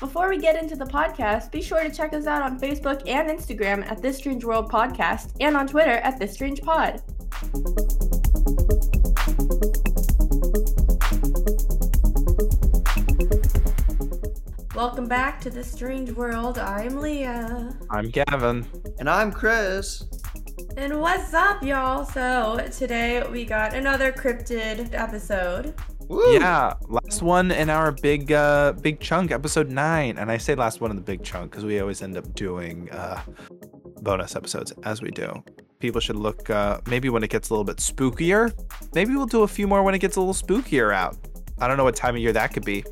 Before 0.00 0.28
we 0.28 0.38
get 0.38 0.60
into 0.60 0.76
the 0.76 0.84
podcast, 0.84 1.50
be 1.50 1.62
sure 1.62 1.82
to 1.82 1.90
check 1.90 2.12
us 2.12 2.26
out 2.26 2.42
on 2.42 2.58
Facebook 2.58 3.08
and 3.08 3.30
Instagram 3.30 3.88
at 3.90 4.02
This 4.02 4.18
Strange 4.18 4.44
World 4.44 4.70
Podcast 4.70 5.32
and 5.40 5.56
on 5.56 5.66
Twitter 5.66 5.98
at 5.98 6.18
This 6.18 6.32
Strange 6.32 6.60
Pod. 6.60 7.00
Welcome 14.84 15.06
back 15.06 15.40
to 15.42 15.48
the 15.48 15.62
Strange 15.62 16.10
World. 16.10 16.58
I'm 16.58 16.98
Leah. 16.98 17.78
I'm 17.88 18.10
Gavin. 18.10 18.66
And 18.98 19.08
I'm 19.08 19.30
Chris. 19.30 20.02
And 20.76 21.00
what's 21.00 21.32
up, 21.32 21.62
y'all? 21.62 22.04
So, 22.04 22.68
today 22.76 23.22
we 23.30 23.44
got 23.44 23.74
another 23.74 24.10
cryptid 24.10 24.92
episode. 24.92 25.76
Woo! 26.08 26.32
Yeah, 26.32 26.74
last 26.88 27.22
one 27.22 27.52
in 27.52 27.70
our 27.70 27.92
big 27.92 28.32
uh 28.32 28.72
big 28.72 28.98
chunk, 28.98 29.30
episode 29.30 29.70
nine. 29.70 30.18
And 30.18 30.32
I 30.32 30.36
say 30.36 30.56
last 30.56 30.80
one 30.80 30.90
in 30.90 30.96
the 30.96 31.02
big 31.02 31.22
chunk 31.22 31.52
because 31.52 31.64
we 31.64 31.78
always 31.78 32.02
end 32.02 32.16
up 32.16 32.34
doing 32.34 32.90
uh 32.90 33.22
bonus 34.00 34.34
episodes 34.34 34.72
as 34.82 35.00
we 35.00 35.12
do. 35.12 35.44
People 35.78 36.00
should 36.00 36.16
look 36.16 36.50
uh 36.50 36.80
maybe 36.88 37.08
when 37.08 37.22
it 37.22 37.30
gets 37.30 37.50
a 37.50 37.52
little 37.52 37.64
bit 37.64 37.76
spookier. 37.76 38.52
Maybe 38.96 39.14
we'll 39.14 39.26
do 39.26 39.44
a 39.44 39.48
few 39.48 39.68
more 39.68 39.84
when 39.84 39.94
it 39.94 40.00
gets 40.00 40.16
a 40.16 40.20
little 40.20 40.34
spookier 40.34 40.92
out. 40.92 41.16
I 41.60 41.68
don't 41.68 41.76
know 41.76 41.84
what 41.84 41.94
time 41.94 42.16
of 42.16 42.20
year 42.20 42.32
that 42.32 42.52
could 42.52 42.64
be. 42.64 42.82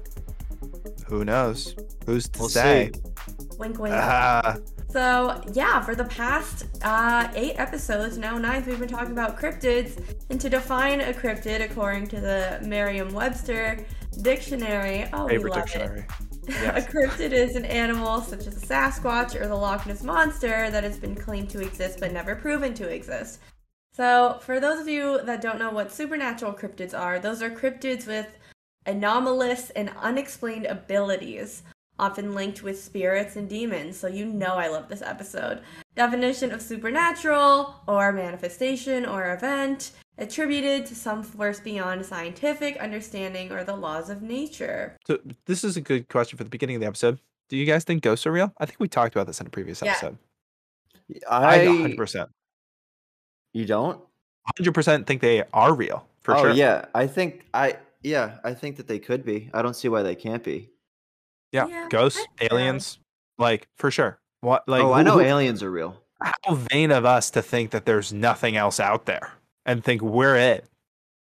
Who 1.10 1.24
knows? 1.24 1.74
Who's 2.06 2.28
to 2.30 2.38
We'll 2.40 2.48
say? 2.48 2.92
see. 2.94 3.00
Wink, 3.58 3.78
wink. 3.78 3.94
Ah, 3.94 4.56
So, 4.90 5.40
yeah, 5.52 5.80
for 5.82 5.94
the 5.94 6.04
past 6.04 6.66
uh, 6.82 7.28
eight 7.34 7.56
episodes, 7.58 8.16
now 8.16 8.38
ninth, 8.38 8.66
we've 8.66 8.78
been 8.80 8.88
talking 8.88 9.12
about 9.12 9.38
cryptids. 9.38 10.00
And 10.30 10.40
to 10.40 10.48
define 10.48 11.00
a 11.00 11.12
cryptid, 11.12 11.62
according 11.68 12.06
to 12.08 12.20
the 12.20 12.60
Merriam 12.64 13.12
Webster 13.12 13.84
dictionary, 14.22 15.08
oh, 15.12 15.26
we 15.26 15.38
love 15.38 15.64
dictionary. 15.66 16.00
it. 16.00 16.06
Yes. 16.48 16.84
a 16.86 16.90
cryptid 16.90 17.30
is 17.32 17.54
an 17.54 17.64
animal 17.66 18.20
such 18.22 18.46
as 18.48 18.60
a 18.60 18.66
Sasquatch 18.66 19.40
or 19.40 19.46
the 19.46 19.54
Loch 19.54 19.86
Ness 19.86 20.02
Monster 20.02 20.68
that 20.70 20.82
has 20.82 20.98
been 20.98 21.14
claimed 21.14 21.48
to 21.50 21.60
exist 21.60 22.00
but 22.00 22.12
never 22.12 22.34
proven 22.34 22.74
to 22.74 22.88
exist. 22.88 23.40
So, 23.92 24.38
for 24.40 24.58
those 24.58 24.80
of 24.80 24.88
you 24.88 25.20
that 25.26 25.42
don't 25.42 25.58
know 25.60 25.70
what 25.70 25.92
supernatural 25.92 26.52
cryptids 26.54 26.98
are, 26.98 27.20
those 27.20 27.40
are 27.42 27.50
cryptids 27.50 28.06
with 28.06 28.26
anomalous 28.90 29.70
and 29.70 29.90
unexplained 30.00 30.66
abilities, 30.66 31.62
often 31.98 32.34
linked 32.34 32.62
with 32.62 32.82
spirits 32.82 33.36
and 33.36 33.48
demons. 33.48 33.96
So, 33.98 34.06
you 34.08 34.24
know, 34.26 34.54
I 34.54 34.68
love 34.68 34.88
this 34.88 35.02
episode. 35.02 35.60
Definition 35.96 36.50
of 36.52 36.62
supernatural 36.62 37.74
or 37.86 38.12
manifestation 38.12 39.04
or 39.06 39.34
event 39.34 39.92
attributed 40.18 40.86
to 40.86 40.94
some 40.94 41.22
force 41.22 41.60
beyond 41.60 42.04
scientific 42.04 42.76
understanding 42.78 43.50
or 43.52 43.64
the 43.64 43.74
laws 43.76 44.10
of 44.10 44.22
nature. 44.22 44.96
So 45.06 45.18
this 45.46 45.64
is 45.64 45.76
a 45.76 45.80
good 45.80 46.08
question 46.08 46.36
for 46.36 46.44
the 46.44 46.50
beginning 46.50 46.76
of 46.76 46.80
the 46.80 46.86
episode. 46.88 47.18
Do 47.48 47.56
you 47.56 47.66
guys 47.66 47.84
think 47.84 48.02
ghosts 48.02 48.26
are 48.26 48.32
real? 48.32 48.52
I 48.58 48.66
think 48.66 48.80
we 48.80 48.88
talked 48.88 49.14
about 49.14 49.26
this 49.26 49.40
in 49.40 49.46
a 49.46 49.50
previous 49.50 49.80
Yeah. 49.82 49.92
episode. 49.92 50.18
I 51.28 51.62
I, 51.62 51.66
100%. 51.66 52.28
you 53.52 53.64
don't? 53.66 54.00
100% 54.58 55.06
think 55.06 55.20
they 55.20 55.42
are 55.52 55.74
real 55.74 56.06
for 56.22 56.36
oh 56.36 56.42
sure. 56.42 56.50
yeah, 56.52 56.84
I 56.94 57.06
think 57.06 57.44
I 57.52 57.76
yeah, 58.02 58.38
I 58.44 58.54
think 58.54 58.76
that 58.76 58.86
they 58.88 58.98
could 58.98 59.24
be. 59.24 59.50
I 59.54 59.62
don't 59.62 59.74
see 59.76 59.88
why 59.88 60.02
they 60.02 60.14
can't 60.14 60.42
be. 60.44 60.70
Yeah, 61.52 61.66
Yeah, 61.66 61.88
ghosts, 61.90 62.18
I 62.20 62.24
think 62.38 62.50
so. 62.50 62.56
aliens, 62.56 62.98
like 63.38 63.68
for 63.76 63.90
sure. 63.90 64.18
What 64.40 64.66
like 64.68 64.82
oh, 64.82 64.92
I 64.92 65.02
know 65.02 65.14
who- 65.14 65.20
aliens 65.20 65.62
are 65.62 65.70
real. 65.70 66.00
how 66.46 66.54
vain 66.54 66.90
of 66.92 67.04
us 67.04 67.30
to 67.30 67.42
think 67.42 67.70
that 67.72 67.84
there's 67.86 68.12
nothing 68.12 68.56
else 68.56 68.78
out 68.80 69.06
there 69.06 69.32
and 69.66 69.82
think 69.84 70.00
we're 70.02 70.36
it. 70.36 70.64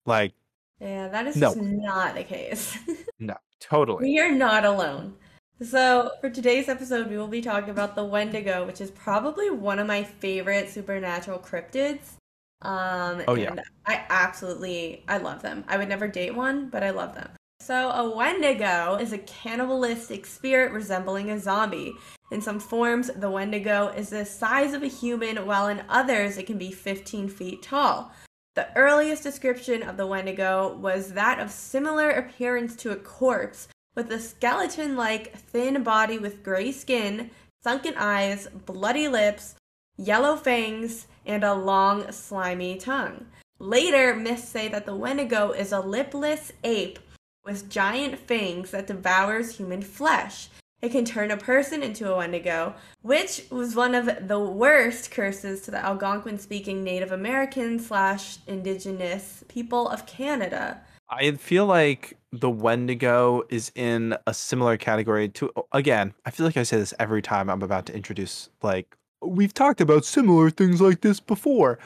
Like 0.05 0.33
Yeah, 0.79 1.07
that 1.09 1.27
is 1.27 1.35
No. 1.35 1.49
just 1.53 1.61
not 1.61 2.15
the 2.15 2.23
case. 2.23 2.77
no, 3.19 3.35
totally. 3.59 4.03
we 4.05 4.19
are 4.19 4.31
not 4.31 4.65
alone. 4.65 5.15
So, 5.61 6.11
for 6.19 6.29
today's 6.29 6.67
episode, 6.67 7.09
we 7.09 7.17
will 7.17 7.27
be 7.27 7.39
talking 7.41 7.69
about 7.69 7.95
the 7.95 8.03
Wendigo, 8.03 8.65
which 8.65 8.81
is 8.81 8.91
probably 8.91 9.49
one 9.49 9.79
of 9.79 9.87
my 9.87 10.03
favorite 10.03 10.69
supernatural 10.69 11.39
cryptids. 11.39 12.17
Um, 12.63 13.23
Oh, 13.27 13.35
yeah. 13.35 13.55
I 13.85 14.05
absolutely, 14.09 15.03
I 15.07 15.17
love 15.17 15.41
them. 15.41 15.63
I 15.67 15.77
would 15.77 15.89
never 15.89 16.07
date 16.07 16.35
one, 16.35 16.69
but 16.69 16.83
I 16.83 16.89
love 16.89 17.13
them. 17.13 17.29
So, 17.59 17.91
a 17.91 18.15
Wendigo 18.15 18.95
is 18.95 19.13
a 19.13 19.17
cannibalistic 19.19 20.25
spirit 20.25 20.73
resembling 20.73 21.31
a 21.31 21.39
zombie. 21.39 21.93
In 22.31 22.41
some 22.41 22.59
forms, 22.59 23.09
the 23.15 23.29
Wendigo 23.29 23.87
is 23.89 24.09
the 24.09 24.25
size 24.25 24.73
of 24.73 24.83
a 24.83 24.87
human, 24.87 25.45
while 25.45 25.67
in 25.67 25.83
others, 25.87 26.37
it 26.37 26.45
can 26.45 26.57
be 26.57 26.71
15 26.71 27.29
feet 27.29 27.61
tall. 27.61 28.11
The 28.55 28.67
earliest 28.75 29.23
description 29.23 29.81
of 29.81 29.97
the 29.97 30.07
Wendigo 30.07 30.75
was 30.75 31.13
that 31.13 31.39
of 31.39 31.51
similar 31.51 32.09
appearance 32.09 32.75
to 32.77 32.91
a 32.91 32.97
corpse, 32.97 33.67
with 33.95 34.11
a 34.11 34.19
skeleton 34.19 34.97
like 34.97 35.35
thin 35.37 35.83
body 35.83 36.19
with 36.19 36.43
gray 36.43 36.71
skin, 36.71 37.29
sunken 37.63 37.93
eyes, 37.97 38.47
bloody 38.65 39.07
lips, 39.07 39.55
yellow 39.97 40.35
fangs, 40.35 41.07
and 41.25 41.43
a 41.43 41.53
long, 41.53 42.11
slimy 42.11 42.77
tongue. 42.77 43.25
Later, 43.59 44.15
myths 44.15 44.47
say 44.47 44.67
that 44.67 44.85
the 44.85 44.95
Wendigo 44.95 45.51
is 45.51 45.71
a 45.71 45.79
lipless 45.79 46.51
ape 46.63 46.99
with 47.45 47.69
giant 47.69 48.19
fangs 48.19 48.71
that 48.71 48.87
devours 48.87 49.55
human 49.57 49.81
flesh. 49.81 50.49
It 50.81 50.91
can 50.91 51.05
turn 51.05 51.31
a 51.31 51.37
person 51.37 51.81
into 51.81 52.11
a 52.11 52.17
Wendigo, 52.17 52.75
which 53.03 53.45
was 53.49 53.73
one 53.75 53.95
of 53.95 54.27
the 54.27 54.39
worst 54.39 55.11
curses 55.11 55.61
to 55.61 55.71
the 55.71 55.77
Algonquin 55.77 56.37
speaking 56.37 56.83
Native 56.83 57.13
American 57.13 57.79
slash 57.79 58.39
indigenous 58.47 59.45
people 59.47 59.87
of 59.87 60.05
Canada. 60.05 60.81
I 61.09 61.31
feel 61.31 61.65
like 61.65 62.17
the 62.33 62.49
Wendigo 62.49 63.43
is 63.49 63.71
in 63.75 64.17
a 64.27 64.33
similar 64.33 64.75
category 64.75 65.29
to 65.29 65.51
again, 65.71 66.13
I 66.25 66.31
feel 66.31 66.45
like 66.45 66.57
I 66.57 66.63
say 66.63 66.77
this 66.77 66.93
every 66.99 67.21
time 67.21 67.49
I'm 67.49 67.61
about 67.61 67.85
to 67.85 67.95
introduce 67.95 68.49
like 68.61 68.97
we've 69.25 69.53
talked 69.53 69.81
about 69.81 70.05
similar 70.05 70.49
things 70.49 70.81
like 70.81 71.01
this 71.01 71.19
before. 71.19 71.79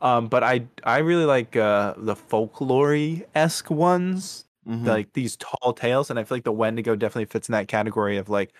Um, 0.00 0.28
but 0.28 0.42
I 0.42 0.64
I 0.84 0.98
really 0.98 1.24
like 1.24 1.56
uh 1.56 1.94
the 1.96 2.16
folklore 2.16 2.96
esque 3.34 3.70
ones 3.70 4.44
Mhm. 4.68 4.86
like 4.86 5.12
these 5.14 5.34
tall 5.36 5.72
tales 5.72 6.08
and 6.08 6.20
i 6.20 6.22
feel 6.22 6.36
like 6.36 6.44
the 6.44 6.52
wendigo 6.52 6.94
definitely 6.94 7.24
fits 7.24 7.48
in 7.48 7.52
that 7.52 7.66
category 7.66 8.16
of 8.16 8.28
like 8.28 8.52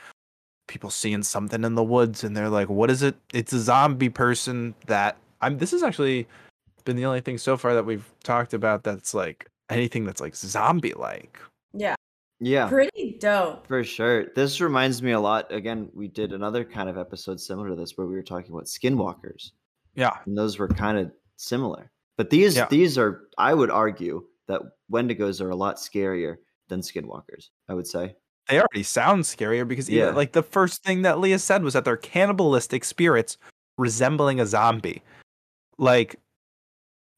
people 0.67 0.91
seeing 0.91 1.23
something 1.23 1.63
in 1.63 1.77
the 1.77 1.83
woods 1.85 2.25
and 2.25 2.37
they're 2.37 2.49
like 2.49 2.69
what 2.69 2.91
is 2.91 3.05
it 3.05 3.15
it's 3.33 3.53
a 3.53 3.61
zombie 3.61 4.09
person 4.09 4.75
that 4.89 5.17
i'm 5.43 5.59
this 5.59 5.71
has 5.71 5.85
actually 5.85 6.27
been 6.85 6.97
the 6.97 7.05
only 7.05 7.21
thing 7.21 7.39
so 7.39 7.57
far 7.57 7.73
that 7.75 7.87
we've 7.87 8.11
talked 8.25 8.53
about 8.53 8.83
that's 8.83 9.15
like 9.15 9.47
anything 9.71 10.05
that's 10.05 10.21
like 10.21 10.35
zombie 10.35 10.93
like 10.95 11.39
Yeah, 12.45 12.65
yeah, 12.65 12.69
pretty 12.69 13.17
dope. 13.21 13.67
for 13.69 13.85
sure. 13.85 14.27
This 14.35 14.61
reminds 14.61 15.01
me 15.03 15.13
a 15.13 15.21
lot. 15.21 15.53
Again, 15.53 15.89
we 15.95 16.09
did 16.09 16.33
another 16.33 16.65
kind 16.65 16.89
of 16.89 16.99
episode 16.99 17.41
similar 17.41 17.69
to 17.69 17.77
this 17.77 17.93
where 17.97 18.07
we 18.07 18.15
were 18.15 18.23
talking 18.23 18.51
about 18.53 18.65
skinwalkers, 18.65 19.53
yeah 19.95 20.17
and 20.27 20.37
those 20.37 20.59
were 20.59 20.69
kind 20.69 20.99
of 20.99 21.13
similar. 21.37 21.91
But 22.17 22.31
these 22.31 22.57
Yeah. 22.57 22.67
these 22.69 22.99
are, 22.99 23.29
I 23.39 23.55
would 23.55 23.71
argue, 23.71 24.25
that 24.49 24.61
Wendigos 24.91 25.41
are 25.41 25.51
a 25.51 25.57
lot 25.57 25.77
scarier 25.77 26.37
than 26.69 26.81
skinwalkers. 26.81 27.51
I 27.69 27.75
would 27.75 27.87
say. 27.87 28.17
they 28.49 28.59
already 28.59 28.83
sound 28.83 29.23
scarier 29.23 29.67
because 29.67 29.89
even, 29.89 30.09
Yeah. 30.09 30.15
like 30.15 30.33
the 30.33 30.43
first 30.43 30.83
thing 30.83 31.03
that 31.03 31.21
leah 31.21 31.39
said 31.39 31.63
was 31.63 31.75
that 31.75 31.85
they're 31.85 31.97
cannibalistic 31.97 32.85
spirits 32.85 33.39
resembling 33.79 34.41
a 34.41 34.47
zombie 34.47 35.01
like 35.79 36.17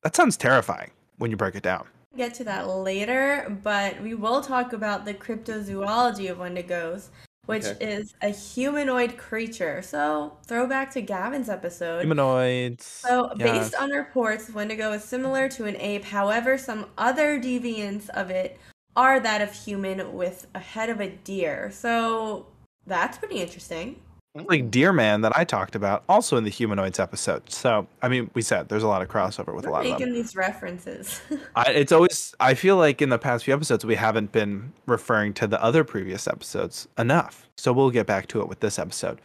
that 0.03 0.15
sounds 0.15 0.37
terrifying 0.37 0.91
when 1.17 1.31
you 1.31 1.37
break 1.39 1.55
it 1.55 1.63
down 1.63 1.87
Get 2.17 2.35
to 2.35 2.45
that 2.45 2.69
later, 2.69 3.59
but 3.65 4.01
we 4.01 4.15
will 4.15 4.41
talk 4.41 4.73
about 4.73 5.05
the 5.05 5.15
cryptozoology 5.15 6.31
of 6.31 6.39
Wendigos, 6.39 7.09
which 7.47 7.65
Okay. 7.65 7.85
is 7.85 8.15
a 8.23 8.29
humanoid 8.29 9.17
creature. 9.17 9.83
So, 9.83 10.37
throwback 10.47 10.93
to 10.93 11.03
Gavin's 11.03 11.49
episode. 11.49 12.03
humanoids 12.03 12.85
So, 12.87 13.33
yeah. 13.37 13.53
based 13.53 13.75
on 13.75 13.91
reports, 13.91 14.49
Wendigo 14.51 14.93
is 14.93 15.03
similar 15.03 15.49
to 15.51 15.65
an 15.65 15.77
ape. 15.79 16.05
However, 16.05 16.57
some 16.57 16.87
other 16.97 17.41
deviants 17.41 18.09
of 18.11 18.31
it 18.31 18.59
are 18.95 19.19
that 19.19 19.43
of 19.43 19.53
human 19.53 20.13
with 20.15 20.47
a 20.55 20.61
head 20.61 20.91
of 20.91 21.01
a 21.01 21.11
deer. 21.11 21.71
So, 21.73 22.47
that's 22.87 23.19
pretty 23.19 23.41
interesting. 23.41 24.01
Like 24.35 24.71
Deer 24.71 24.93
Man 24.93 25.21
that 25.21 25.37
I 25.37 25.45
talked 25.45 25.77
about, 25.77 26.03
also 26.09 26.37
in 26.37 26.45
the 26.45 26.51
humanoids 26.51 26.99
episode. 26.99 27.49
So, 27.51 27.87
I 28.03 28.09
mean, 28.09 28.31
we 28.35 28.43
said 28.43 28.69
there's 28.69 28.83
a 28.83 28.89
lot 28.89 29.01
of 29.01 29.09
crossover 29.09 29.55
with 29.55 29.65
a 29.65 29.69
We're 29.69 29.75
lot 29.75 29.87
of 29.87 29.93
making 29.93 30.13
these 30.13 30.35
references. 30.35 31.21
I, 31.57 31.71
it's 31.71 31.93
always, 31.93 32.35
I 32.41 32.55
feel 32.55 32.77
like 32.77 33.01
in 33.01 33.11
the 33.11 33.19
past 33.19 33.45
few 33.45 33.55
episodes, 33.55 33.85
we 33.87 33.95
haven't 33.95 34.33
been 34.33 34.73
referring 34.87 35.35
to 35.35 35.47
the 35.47 35.63
other 35.63 35.85
previous 35.85 36.27
episodes 36.27 36.89
enough. 36.99 37.49
So, 37.57 37.73
we'll 37.73 37.91
get 37.91 38.07
back 38.07 38.27
to 38.29 38.41
it 38.41 38.49
with 38.49 38.61
this 38.61 38.79
episode. 38.79 39.21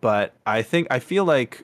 But 0.00 0.34
I 0.46 0.62
think, 0.62 0.86
I 0.90 1.00
feel 1.00 1.24
like, 1.26 1.62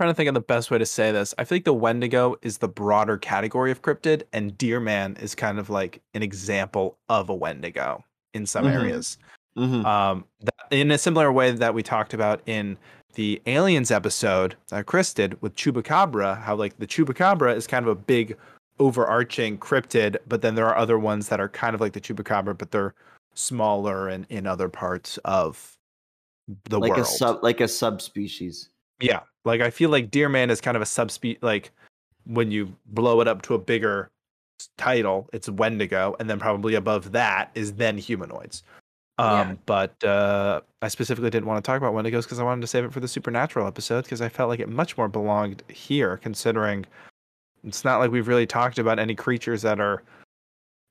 trying 0.00 0.10
to 0.10 0.14
think 0.14 0.28
of 0.28 0.34
the 0.34 0.40
best 0.40 0.70
way 0.70 0.78
to 0.78 0.86
say 0.86 1.12
this, 1.12 1.34
I 1.36 1.44
feel 1.44 1.56
like 1.56 1.64
the 1.64 1.74
Wendigo 1.74 2.36
is 2.42 2.58
the 2.58 2.68
broader 2.68 3.18
category 3.18 3.70
of 3.70 3.82
cryptid, 3.82 4.22
and 4.32 4.56
Deer 4.56 4.80
Man 4.80 5.16
is 5.20 5.34
kind 5.34 5.58
of 5.58 5.68
like 5.68 6.00
an 6.14 6.22
example 6.22 6.96
of 7.10 7.28
a 7.28 7.34
Wendigo 7.34 8.02
in 8.32 8.46
some 8.46 8.64
Mhm. 8.64 8.72
areas. 8.74 9.18
Mhm. 9.56 9.84
Um, 9.84 10.24
that, 10.40 10.53
in 10.70 10.90
a 10.90 10.98
similar 10.98 11.32
way 11.32 11.50
that 11.50 11.74
we 11.74 11.82
talked 11.82 12.14
about 12.14 12.40
in 12.46 12.76
the 13.14 13.40
aliens 13.46 13.90
episode 13.90 14.56
that 14.68 14.86
Chris 14.86 15.14
did 15.14 15.40
with 15.40 15.54
Chupacabra, 15.56 16.40
how 16.40 16.54
like 16.56 16.78
the 16.78 16.86
Chupacabra 16.86 17.54
is 17.54 17.66
kind 17.66 17.84
of 17.84 17.90
a 17.90 17.94
big 17.94 18.36
overarching 18.78 19.56
cryptid, 19.58 20.16
but 20.26 20.42
then 20.42 20.54
there 20.54 20.66
are 20.66 20.76
other 20.76 20.98
ones 20.98 21.28
that 21.28 21.40
are 21.40 21.48
kind 21.48 21.74
of 21.74 21.80
like 21.80 21.92
the 21.92 22.00
Chupacabra, 22.00 22.56
but 22.58 22.70
they're 22.70 22.94
smaller 23.34 24.08
and 24.08 24.26
in 24.28 24.46
other 24.46 24.68
parts 24.68 25.18
of 25.24 25.76
the 26.64 26.78
like 26.78 26.90
world. 26.90 27.02
a 27.02 27.04
sub 27.04 27.42
like 27.42 27.60
a 27.60 27.68
subspecies. 27.68 28.68
Yeah, 29.00 29.20
like 29.44 29.60
I 29.60 29.70
feel 29.70 29.90
like 29.90 30.10
Deer 30.10 30.28
Man 30.28 30.50
is 30.50 30.60
kind 30.60 30.76
of 30.76 30.82
a 30.82 30.86
subspecies. 30.86 31.42
Like 31.42 31.70
when 32.26 32.50
you 32.50 32.74
blow 32.86 33.20
it 33.20 33.28
up 33.28 33.42
to 33.42 33.54
a 33.54 33.58
bigger 33.58 34.10
title, 34.76 35.28
it's 35.32 35.48
Wendigo, 35.48 36.16
and 36.18 36.28
then 36.28 36.38
probably 36.38 36.74
above 36.74 37.12
that 37.12 37.50
is 37.54 37.74
then 37.74 37.98
humanoids. 37.98 38.62
Um, 39.18 39.28
Yeah. 39.50 39.54
but 39.66 40.04
uh, 40.04 40.60
I 40.82 40.88
specifically 40.88 41.30
didn't 41.30 41.46
want 41.46 41.64
to 41.64 41.66
talk 41.66 41.76
about 41.78 41.94
Wendigos 41.94 42.22
because 42.24 42.40
I 42.40 42.42
wanted 42.42 42.62
to 42.62 42.66
save 42.66 42.84
it 42.84 42.92
for 42.92 43.00
the 43.00 43.08
supernatural 43.08 43.66
episode 43.66 44.04
because 44.04 44.20
I 44.20 44.28
felt 44.28 44.48
like 44.48 44.60
it 44.60 44.68
much 44.68 44.96
more 44.96 45.08
belonged 45.08 45.62
here, 45.68 46.16
considering 46.16 46.84
it's 47.62 47.84
not 47.84 47.98
like 47.98 48.10
we've 48.10 48.26
really 48.28 48.46
talked 48.46 48.78
about 48.78 48.98
any 48.98 49.14
creatures 49.14 49.62
that 49.62 49.78
are 49.80 50.02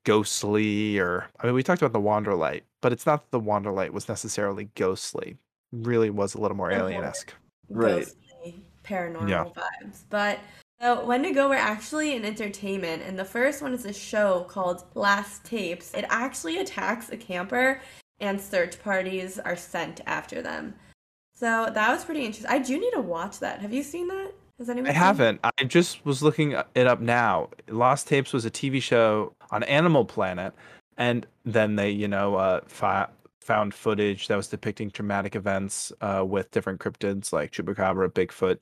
ghostly 0.04 0.98
or 0.98 1.26
I 1.40 1.46
mean 1.46 1.54
we 1.54 1.62
talked 1.62 1.82
about 1.82 1.92
the 1.92 2.00
Wanderlight, 2.06 2.62
but 2.82 2.92
it's 2.92 3.06
not 3.06 3.22
that 3.22 3.30
the 3.30 3.44
Wanderlight 3.44 3.90
was 3.90 4.08
necessarily 4.08 4.68
ghostly. 4.74 5.36
Really 5.72 6.10
was 6.10 6.34
a 6.34 6.38
little 6.38 6.56
more 6.56 6.70
alien 6.70 7.04
esque. 7.04 7.32
Right. 7.68 8.04
ghostly, 8.04 8.64
paranormal 8.84 9.28
Yeah. 9.28 9.44
vibes. 9.44 10.04
But 10.10 10.38
so 10.80 11.04
Wendigo 11.04 11.48
were 11.48 11.54
actually 11.54 12.16
an 12.16 12.24
entertainment, 12.24 13.02
and 13.02 13.18
the 13.18 13.24
first 13.24 13.62
one 13.62 13.72
is 13.72 13.84
a 13.84 13.92
show 13.92 14.44
called 14.48 14.84
Lost 14.94 15.44
Tapes. 15.44 15.94
It 15.94 16.04
actually 16.10 16.58
attacks 16.58 17.10
a 17.10 17.16
camper, 17.16 17.80
and 18.20 18.40
search 18.40 18.82
parties 18.82 19.38
are 19.38 19.56
sent 19.56 20.00
after 20.06 20.42
them. 20.42 20.74
So 21.34 21.68
that 21.72 21.92
was 21.92 22.04
pretty 22.04 22.24
interesting. 22.24 22.50
I 22.50 22.58
do 22.58 22.78
need 22.78 22.92
to 22.92 23.00
watch 23.00 23.40
that. 23.40 23.60
Have 23.60 23.72
you 23.72 23.82
seen 23.82 24.08
that? 24.08 24.32
Has 24.58 24.70
anyone? 24.70 24.90
I 24.90 24.92
haven't. 24.92 25.40
I 25.42 25.64
just 25.64 26.04
was 26.06 26.22
looking 26.22 26.52
it 26.52 26.86
up 26.86 27.00
now. 27.00 27.48
Lost 27.68 28.06
Tapes 28.06 28.32
was 28.32 28.44
a 28.44 28.50
TV 28.50 28.80
show 28.80 29.34
on 29.50 29.64
Animal 29.64 30.04
Planet, 30.04 30.54
and 30.96 31.26
then 31.44 31.74
they, 31.74 31.90
you 31.90 32.06
know, 32.06 32.36
uh, 32.36 32.60
fi- 32.66 33.08
found 33.40 33.74
footage 33.74 34.28
that 34.28 34.36
was 34.36 34.46
depicting 34.46 34.90
traumatic 34.90 35.34
events 35.34 35.92
uh, 36.00 36.24
with 36.26 36.50
different 36.52 36.80
cryptids 36.80 37.32
like 37.32 37.50
Chupacabra, 37.50 38.10
Bigfoot, 38.10 38.58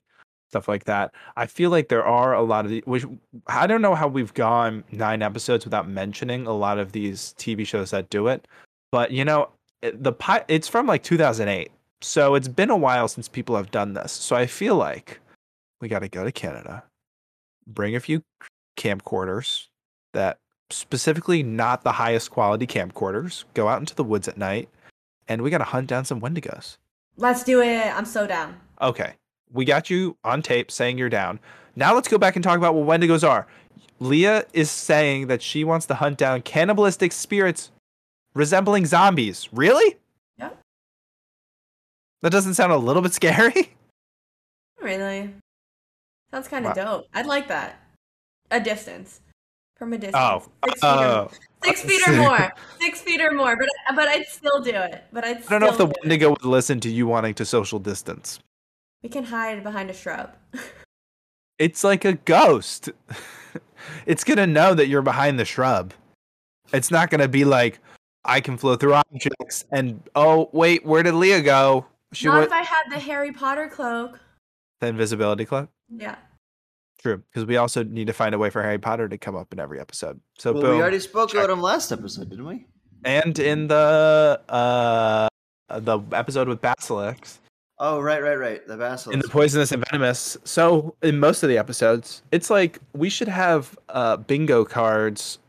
stuff 0.49 0.67
like 0.67 0.85
that. 0.85 1.13
I 1.35 1.45
feel 1.45 1.69
like 1.69 1.89
there 1.89 2.05
are 2.05 2.33
a 2.33 2.41
lot 2.41 2.65
of 2.65 2.71
the, 2.71 2.83
which 2.85 3.05
I 3.47 3.67
don't 3.67 3.81
know 3.81 3.95
how 3.95 4.07
we've 4.07 4.33
gone 4.33 4.83
nine 4.91 5.21
episodes 5.21 5.63
without 5.63 5.87
mentioning 5.87 6.47
a 6.47 6.53
lot 6.53 6.79
of 6.79 6.91
these 6.91 7.33
TV 7.37 7.65
shows 7.65 7.91
that 7.91 8.09
do 8.09 8.27
it, 8.27 8.47
but 8.93 9.09
you 9.09 9.25
know, 9.25 9.49
eh, 9.81 9.89
the 9.91 10.11
pi- 10.11 10.45
it's 10.47 10.67
from 10.67 10.85
like 10.85 11.01
2008, 11.01 11.71
so 12.01 12.35
it's 12.35 12.47
been 12.47 12.69
a 12.69 12.77
while 12.77 13.07
since 13.07 13.27
people 13.27 13.55
have 13.55 13.71
done 13.71 13.95
this. 13.95 14.11
So 14.11 14.35
I 14.35 14.45
feel 14.45 14.75
like 14.75 15.19
we 15.81 15.87
got 15.87 15.99
to 15.99 16.07
go 16.07 16.23
to 16.23 16.31
Canada, 16.31 16.83
bring 17.65 17.95
a 17.95 17.99
few 17.99 18.21
camcorders 18.77 19.65
that 20.13 20.37
specifically 20.69 21.41
not 21.41 21.83
the 21.83 21.93
highest 21.93 22.29
quality 22.29 22.67
camcorders, 22.67 23.45
go 23.55 23.67
out 23.67 23.79
into 23.79 23.95
the 23.95 24.03
woods 24.03 24.27
at 24.27 24.37
night, 24.37 24.69
and 25.27 25.41
we 25.41 25.49
got 25.49 25.57
to 25.57 25.63
hunt 25.63 25.87
down 25.87 26.05
some 26.05 26.21
Wendigos. 26.21 26.77
Let's 27.17 27.43
do 27.43 27.61
it. 27.63 27.87
I'm 27.97 28.05
so 28.05 28.27
down. 28.27 28.59
Okay, 28.79 29.13
we 29.51 29.65
got 29.65 29.89
you 29.89 30.17
on 30.23 30.43
tape 30.43 30.69
saying 30.69 30.99
you're 30.99 31.09
down. 31.09 31.39
Now 31.75 31.95
let's 31.95 32.07
go 32.07 32.19
back 32.19 32.35
and 32.35 32.43
talk 32.43 32.59
about 32.59 32.75
what 32.75 32.85
Wendigos 32.85 33.27
are. 33.27 33.47
Leah 33.99 34.45
is 34.53 34.69
saying 34.69 35.27
that 35.27 35.41
she 35.41 35.63
wants 35.63 35.87
to 35.87 35.95
hunt 35.95 36.19
down 36.19 36.43
cannibalistic 36.43 37.11
spirits 37.11 37.71
resembling 38.33 38.85
zombies. 38.85 39.49
Really? 39.51 39.97
Yep. 40.37 40.59
That 42.21 42.31
doesn't 42.31 42.53
sound 42.55 42.71
a 42.71 42.77
little 42.77 43.01
bit 43.01 43.13
scary? 43.13 43.73
Really? 44.81 45.33
Sounds 46.29 46.49
kind 46.49 46.65
of 46.65 46.75
Wow. 46.75 46.83
dope. 46.97 47.07
I'd 47.13 47.25
like 47.25 47.47
that. 47.47 47.79
A 48.51 48.59
distance. 48.59 49.21
From 49.77 49.93
a 49.93 49.97
distance. 49.97 50.17
Oh, 50.17 50.43
Six 50.65 50.81
feet, 50.81 50.89
or, 50.89 51.03
oh. 51.05 51.31
six 51.63 51.81
feet 51.85 52.07
or 52.07 52.13
more. 52.17 52.53
Six 52.81 53.01
feet 53.01 53.21
or 53.21 53.31
more. 53.31 53.55
But 53.55 53.69
but 53.95 54.09
I'd 54.09 54.25
still 54.25 54.61
do 54.61 54.71
it. 54.71 55.05
But 55.13 55.23
I'd 55.23 55.37
I 55.37 55.49
don't 55.49 55.61
know 55.61 55.67
if 55.67 55.77
the 55.77 55.85
still 55.85 55.87
do 55.87 55.91
it. 55.91 55.97
Wendigo 56.01 56.29
would 56.31 56.43
listen 56.43 56.81
to 56.81 56.89
you 56.89 57.07
wanting 57.07 57.33
to 57.35 57.45
social 57.45 57.79
distance. 57.79 58.39
We 59.03 59.07
can 59.09 59.23
hide 59.23 59.63
behind 59.63 59.89
a 59.89 59.93
shrub. 59.93 60.33
It's 61.59 61.85
like 61.85 62.03
a 62.03 62.13
ghost. 62.13 62.89
it's 64.05 64.25
gonna 64.25 64.47
know 64.47 64.73
that 64.73 64.87
you're 64.87 65.01
behind 65.01 65.39
the 65.39 65.45
shrub. 65.45 65.93
It's 66.73 66.91
not 66.91 67.09
gonna 67.09 67.29
be 67.29 67.45
like 67.45 67.79
I 68.25 68.39
can 68.41 68.57
flow 68.57 68.75
through 68.75 68.93
objects 68.93 69.65
and 69.71 70.01
oh 70.15 70.49
wait, 70.53 70.85
where 70.85 71.03
did 71.03 71.13
Leah 71.13 71.41
go? 71.41 71.85
She 72.13 72.27
Not 72.27 72.33
went 72.35 72.45
if 72.47 72.51
I 72.53 72.61
had 72.61 72.83
the 72.91 72.99
Harry 72.99 73.31
Potter 73.31 73.67
cloak. 73.67 74.19
the 74.81 74.87
invisibility 74.87 75.45
cloak. 75.45 75.69
Yeah. 75.89 76.15
True, 77.01 77.17
because 77.29 77.45
we 77.45 77.57
also 77.57 77.83
need 77.83 78.07
to 78.07 78.13
find 78.13 78.33
a 78.33 78.37
way 78.37 78.49
for 78.49 78.61
Harry 78.63 78.77
Potter 78.77 79.09
to 79.09 79.17
come 79.17 79.35
up 79.35 79.51
in 79.51 79.59
every 79.59 79.79
episode. 79.79 80.21
So 80.37 80.53
Well, 80.53 80.61
boom, 80.61 80.75
we 80.77 80.81
already 80.81 80.99
spoke 80.99 81.31
Check. 81.31 81.39
about 81.43 81.49
him 81.49 81.61
last 81.61 81.91
episode, 81.91 82.29
didn't 82.29 82.45
we? 82.47 82.65
and 83.05 83.37
in 83.39 83.67
the 83.67 84.39
uh 84.47 85.27
the 85.79 85.99
episode 86.13 86.47
with 86.47 86.61
Basilisk. 86.61 87.39
Oh, 87.79 87.99
right, 87.99 88.21
right, 88.23 88.35
right. 88.35 88.65
The 88.67 88.77
basilisk. 88.77 89.13
in 89.15 89.19
the 89.19 89.27
poisonous 89.27 89.71
and 89.73 89.83
venomous. 89.89 90.37
So 90.45 90.95
in 91.01 91.19
most 91.19 91.43
of 91.43 91.49
the 91.49 91.57
episodes, 91.57 92.21
it's 92.31 92.49
like 92.49 92.79
we 92.93 93.09
should 93.09 93.27
have 93.27 93.77
uh, 93.89 94.15
bingo 94.17 94.63
cards 94.63 95.39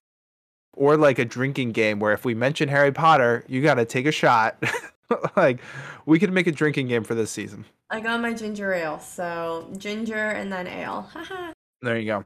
or 0.77 0.97
like 0.97 1.19
a 1.19 1.25
drinking 1.25 1.73
game 1.73 1.99
where 1.99 2.13
if 2.13 2.25
we 2.25 2.35
mention 2.35 2.69
Harry 2.69 2.93
Potter, 2.93 3.45
you 3.49 3.63
got 3.63 3.75
to 3.75 3.85
take 3.85 4.07
a 4.07 4.13
shot. 4.13 4.63
like 5.37 5.61
we 6.07 6.19
could 6.19 6.33
make 6.33 6.47
a 6.47 6.53
drinking 6.53 6.89
game 6.89 7.05
for 7.05 7.15
this 7.15 7.31
season. 7.31 7.65
I 7.91 8.01
got 8.01 8.21
my 8.21 8.33
ginger 8.33 8.73
ale. 8.73 8.99
So 9.01 9.71
ginger 9.77 10.31
and 10.31 10.53
then 10.53 10.67
ale. 10.67 11.11
There 11.83 11.99
you 11.99 12.07
go. 12.07 12.25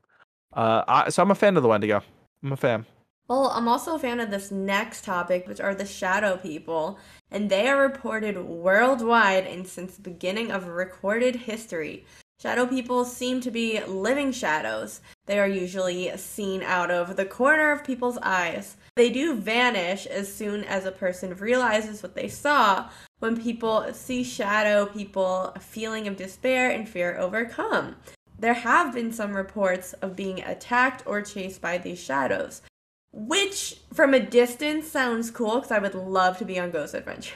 Uh, 0.52 0.84
I, 0.86 1.08
so 1.10 1.20
I'm 1.20 1.32
a 1.32 1.34
fan 1.34 1.56
of 1.56 1.64
the 1.64 1.68
Wendigo. 1.68 2.00
I'm 2.44 2.52
a 2.52 2.56
fan. 2.56 2.86
Well, 3.26 3.48
I'm 3.48 3.68
also 3.68 3.96
a 3.96 3.98
fan 3.98 4.20
of 4.20 4.30
this 4.30 4.50
next 4.50 5.04
topic, 5.04 5.48
which 5.48 5.60
are 5.60 5.74
the 5.74 5.84
shadow 5.84 6.36
people, 6.36 6.98
and 7.30 7.50
they 7.50 7.68
are 7.68 7.82
reported 7.82 8.38
worldwide 8.38 9.46
and 9.46 9.66
since 9.66 9.96
the 9.96 10.02
beginning 10.02 10.50
of 10.50 10.68
recorded 10.68 11.36
history. 11.36 12.06
Shadow 12.40 12.66
people 12.66 13.04
seem 13.04 13.40
to 13.40 13.50
be 13.50 13.82
living 13.82 14.30
shadows. 14.30 15.00
They 15.26 15.40
are 15.40 15.48
usually 15.48 16.16
seen 16.16 16.62
out 16.62 16.88
of 16.88 17.16
the 17.16 17.24
corner 17.24 17.72
of 17.72 17.82
people's 17.82 18.16
eyes. 18.22 18.76
They 18.94 19.10
do 19.10 19.34
vanish 19.34 20.06
as 20.06 20.32
soon 20.32 20.62
as 20.62 20.84
a 20.84 20.92
person 20.92 21.34
realizes 21.34 22.00
what 22.00 22.14
they 22.14 22.28
saw. 22.28 22.90
When 23.18 23.42
people 23.42 23.92
see 23.92 24.22
shadow 24.22 24.86
people, 24.86 25.52
a 25.56 25.58
feeling 25.58 26.06
of 26.06 26.16
despair 26.16 26.70
and 26.70 26.88
fear 26.88 27.18
overcome. 27.18 27.96
There 28.38 28.54
have 28.54 28.94
been 28.94 29.10
some 29.12 29.34
reports 29.34 29.94
of 29.94 30.14
being 30.14 30.40
attacked 30.42 31.02
or 31.06 31.22
chased 31.22 31.60
by 31.60 31.78
these 31.78 31.98
shadows. 31.98 32.62
Which, 33.10 33.80
from 33.92 34.14
a 34.14 34.20
distance, 34.20 34.86
sounds 34.86 35.32
cool 35.32 35.56
because 35.56 35.72
I 35.72 35.80
would 35.80 35.96
love 35.96 36.38
to 36.38 36.44
be 36.44 36.60
on 36.60 36.70
Ghost 36.70 36.94
Adventure. 36.94 37.34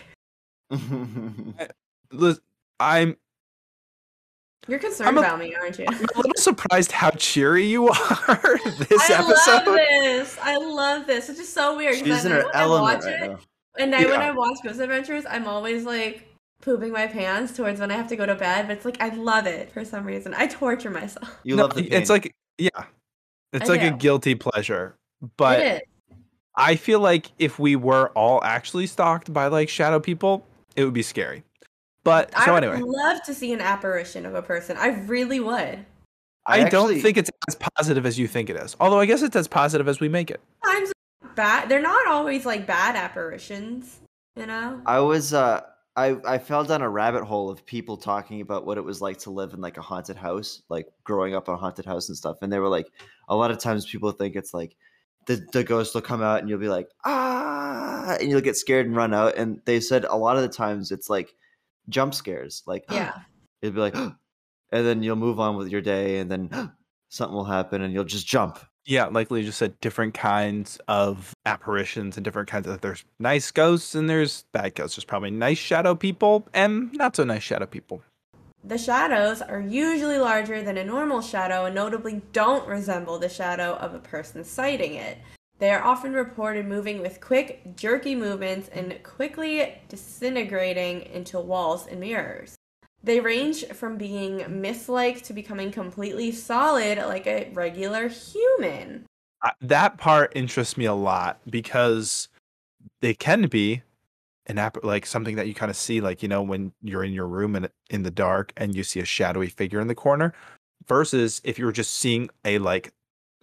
Lis- 2.12 2.41
I'm 2.79 3.17
You're 4.69 4.78
concerned 4.78 5.09
I'm 5.09 5.16
a- 5.16 5.21
about 5.21 5.38
me, 5.40 5.54
aren't 5.54 5.78
you? 5.78 5.85
I'm 5.88 5.95
a 5.97 6.16
little 6.16 6.33
surprised 6.37 6.92
how 6.92 7.11
cheery 7.11 7.64
you 7.66 7.88
are 8.28 8.59
this 8.88 9.11
I 9.11 9.14
episode. 9.21 9.66
love 9.66 9.76
this. 9.76 10.38
I 10.40 10.57
love 10.57 11.07
this. 11.07 11.28
It's 11.28 11.38
just 11.38 11.52
so 11.52 11.76
weird. 11.76 11.95
'cause 11.95 12.04
She's 12.04 12.25
I 12.26 12.28
in 12.28 12.33
her 12.37 12.45
when 12.47 12.54
I 12.57 12.61
element 12.62 12.83
watch 12.97 13.04
right 13.04 13.23
it, 13.23 13.31
now. 13.31 13.38
And 13.78 13.92
then 13.92 14.09
when 14.09 14.21
I 14.21 14.31
watch 14.31 14.59
Ghost 14.62 14.81
Adventures, 14.81 15.25
I'm 15.28 15.47
always 15.49 15.85
like 15.85 16.28
pooping 16.61 16.92
my 16.92 17.07
pants 17.09 17.57
towards 17.57 17.81
when 17.81 17.90
I 17.90 17.97
have 17.97 18.07
to 18.09 18.16
go 18.16 18.25
to 18.26 18.35
bed. 18.37 18.69
But 18.69 18.76
it's 18.76 18.85
like 18.85 19.00
I 19.02 19.09
love 19.09 19.47
it 19.47 19.73
for 19.73 19.85
some 19.85 20.04
reason. 20.04 20.33
I 20.37 20.47
torture 20.47 20.90
myself. 20.90 21.28
You 21.42 21.57
No, 21.57 21.62
love 21.64 21.75
the 21.75 21.83
pain. 21.83 21.92
It's 22.00 22.11
like 22.11 22.33
yeah, 22.59 22.69
it's 23.52 23.69
I 23.69 23.73
like 23.73 23.83
a 23.83 23.90
guilty 23.90 24.35
pleasure. 24.35 24.97
But. 25.37 25.83
I 26.54 26.76
feel 26.76 27.00
like 27.00 27.33
if 27.38 27.59
we 27.59 27.76
were 27.76 28.11
all 28.11 28.45
actually 28.45 28.87
stalked 28.87 29.33
by 29.33 29.47
like 29.47 29.71
shadow 29.71 29.99
people, 29.99 30.47
it 30.76 30.85
would 30.85 30.92
be 30.92 31.00
scary. 31.02 31.45
But 32.05 32.33
so 32.33 32.39
I 32.39 32.45
so 32.47 32.55
would 32.55 32.65
anyway, 32.65 32.83
love 32.85 33.23
to 33.25 33.35
see 33.35 33.53
an 33.53 33.61
apparition 33.61 34.27
of 34.27 34.35
a 34.35 34.43
person. 34.43 34.77
I 34.77 34.89
really 35.07 35.41
would. 35.41 35.85
I, 36.45 36.65
don't 36.69 36.91
actually- 36.91 37.01
think 37.01 37.17
it's 37.19 37.31
as 37.49 37.55
positive 37.55 38.05
as 38.05 38.19
you 38.19 38.27
think 38.27 38.51
it 38.51 38.57
is. 38.57 38.77
Although 38.81 38.99
I 38.99 39.07
guess 39.07 39.23
it's 39.23 39.37
as 39.37 39.47
positive 39.47 39.87
as 39.87 40.01
we 40.01 40.09
make 40.09 40.31
it. 40.31 40.41
Sometimes 40.65 40.93
bad. 41.37 41.69
They're 41.69 41.81
not 41.81 42.07
always 42.09 42.45
like 42.45 42.67
bad 42.67 42.97
apparitions. 42.97 44.01
You 44.37 44.47
know. 44.47 44.81
I 44.87 44.99
was 45.01 45.33
uh 45.33 45.61
I 45.95 46.17
I 46.27 46.39
fell 46.39 46.65
down 46.65 46.83
a 46.83 46.89
rabbit 46.89 47.25
hole 47.25 47.51
of 47.51 47.65
people 47.67 47.97
talking 47.97 48.41
about 48.41 48.67
what 48.67 48.79
it 48.79 48.85
was 48.85 49.01
like 49.01 49.19
to 49.21 49.31
live 49.31 49.53
in 49.53 49.61
like 49.61 49.77
a 49.77 49.83
haunted 49.83 50.17
house, 50.17 50.63
like 50.69 50.89
growing 51.05 51.35
up 51.35 51.49
in 51.49 51.55
a 51.55 51.59
haunted 51.59 51.85
house 51.85 52.09
and 52.09 52.17
stuff. 52.17 52.39
And 52.43 52.53
they 52.53 52.59
were 52.59 52.69
like 52.69 52.91
a 53.29 53.37
lot 53.37 53.51
of 53.51 53.59
times 53.59 53.87
people 53.87 54.11
think 54.11 54.35
it's 54.35 54.53
like 54.53 54.75
the 55.27 55.47
the 55.53 55.63
ghost 55.63 55.95
will 55.95 56.01
come 56.01 56.23
out 56.23 56.41
and 56.41 56.49
you'll 56.49 56.59
be 56.59 56.69
like, 56.69 56.89
ah 57.05 58.17
and 58.21 58.29
you'll 58.29 58.41
get 58.41 58.57
scared 58.57 58.87
and 58.87 58.97
run 58.97 59.15
out. 59.15 59.37
And 59.37 59.61
they 59.65 59.81
said 59.81 60.05
a 60.05 60.17
lot 60.17 60.37
of 60.37 60.43
the 60.43 60.49
times 60.49 60.91
it's 60.91 61.09
like 61.09 61.35
jump 61.89 62.15
scares. 62.15 62.62
Like 62.67 62.85
Yeah. 62.91 63.12
it'd 63.62 63.75
be 63.75 63.81
like 63.81 63.95
and 63.97 64.17
then 64.87 65.03
you'll 65.03 65.17
move 65.17 65.41
on 65.41 65.57
with 65.57 65.69
your 65.69 65.81
day 65.81 66.19
and 66.19 66.31
then 66.31 66.73
something 67.09 67.35
will 67.35 67.45
happen 67.45 67.83
and 67.83 67.93
you'll 67.93 68.05
just 68.05 68.27
jump 68.27 68.59
Yeah, 68.85 69.07
like 69.07 69.31
Lee 69.31 69.45
just 69.45 69.59
said, 69.59 69.79
different 69.81 70.15
kinds 70.15 70.79
of 70.89 71.35
apparitions 71.47 72.17
and 72.17 72.25
different 72.25 72.49
kinds 72.49 72.67
of. 72.67 72.81
There's 72.81 73.05
nice 73.19 73.51
ghosts 73.53 73.95
and 73.95 74.11
there's 74.11 74.45
bad 74.53 74.75
ghosts. 74.75 74.97
There's 74.97 75.05
probably 75.05 75.31
nice 75.31 75.59
shadow 75.59 75.95
people 75.95 76.49
and 76.53 76.93
not 76.95 77.15
so 77.15 77.23
nice 77.25 77.43
shadow 77.45 77.67
people. 77.67 78.03
The 78.65 78.79
shadows 78.79 79.43
are 79.43 79.61
usually 79.61 80.19
larger 80.19 80.62
than 80.62 80.79
a 80.79 80.85
normal 80.85 81.21
shadow 81.21 81.65
and 81.65 81.75
notably 81.75 82.23
don't 82.33 82.67
resemble 82.69 83.19
the 83.19 83.29
shadow 83.29 83.75
of 83.75 83.93
a 83.95 83.99
person 83.99 84.45
sighting 84.45 84.95
it. 84.95 85.19
They 85.62 85.71
are 85.71 85.85
often 85.85 86.12
reported 86.12 86.66
moving 86.66 87.00
with 87.00 87.21
quick, 87.21 87.76
jerky 87.76 88.16
movements 88.16 88.69
and 88.71 89.00
quickly 89.04 89.81
disintegrating 89.88 91.02
into 91.02 91.38
walls 91.38 91.87
and 91.87 92.00
mirrors. 92.00 92.57
They 93.04 93.21
range 93.21 93.66
from 93.66 93.97
being 93.97 94.45
mist 94.61 94.88
like 94.88 95.23
to 95.23 95.33
becoming 95.33 95.71
completely 95.71 96.33
solid 96.33 96.99
like 96.99 97.28
a 97.28 97.49
regular 97.52 98.09
human. 98.09 99.04
Uh, 99.40 99.50
that 99.61 99.99
part 99.99 100.33
interests 100.35 100.76
me 100.76 100.87
a 100.87 100.95
lot 100.95 101.38
because 101.49 102.26
they 103.00 103.14
can 103.14 103.47
be 103.47 103.83
an 104.47 104.59
app 104.59 104.83
like 104.83 105.07
something 105.07 105.37
that 105.37 105.47
you 105.47 105.54
kind 105.54 105.71
of 105.71 105.76
see 105.76 106.00
like 106.00 106.25
you 106.25 106.28
know 106.28 106.42
when 106.42 106.73
you're 106.83 107.04
in 107.04 107.12
your 107.12 107.28
room 107.28 107.54
and 107.54 107.71
in 107.88 108.02
the 108.02 108.11
dark 108.11 108.52
and 108.57 108.75
you 108.75 108.83
see 108.83 108.99
a 108.99 109.04
shadowy 109.04 109.47
figure 109.47 109.78
in 109.78 109.87
the 109.87 109.95
corner 109.95 110.35
versus 110.88 111.40
if 111.45 111.57
you 111.57 111.64
were 111.64 111.71
just 111.71 111.95
seeing 111.95 112.28
a 112.45 112.59
like 112.59 112.92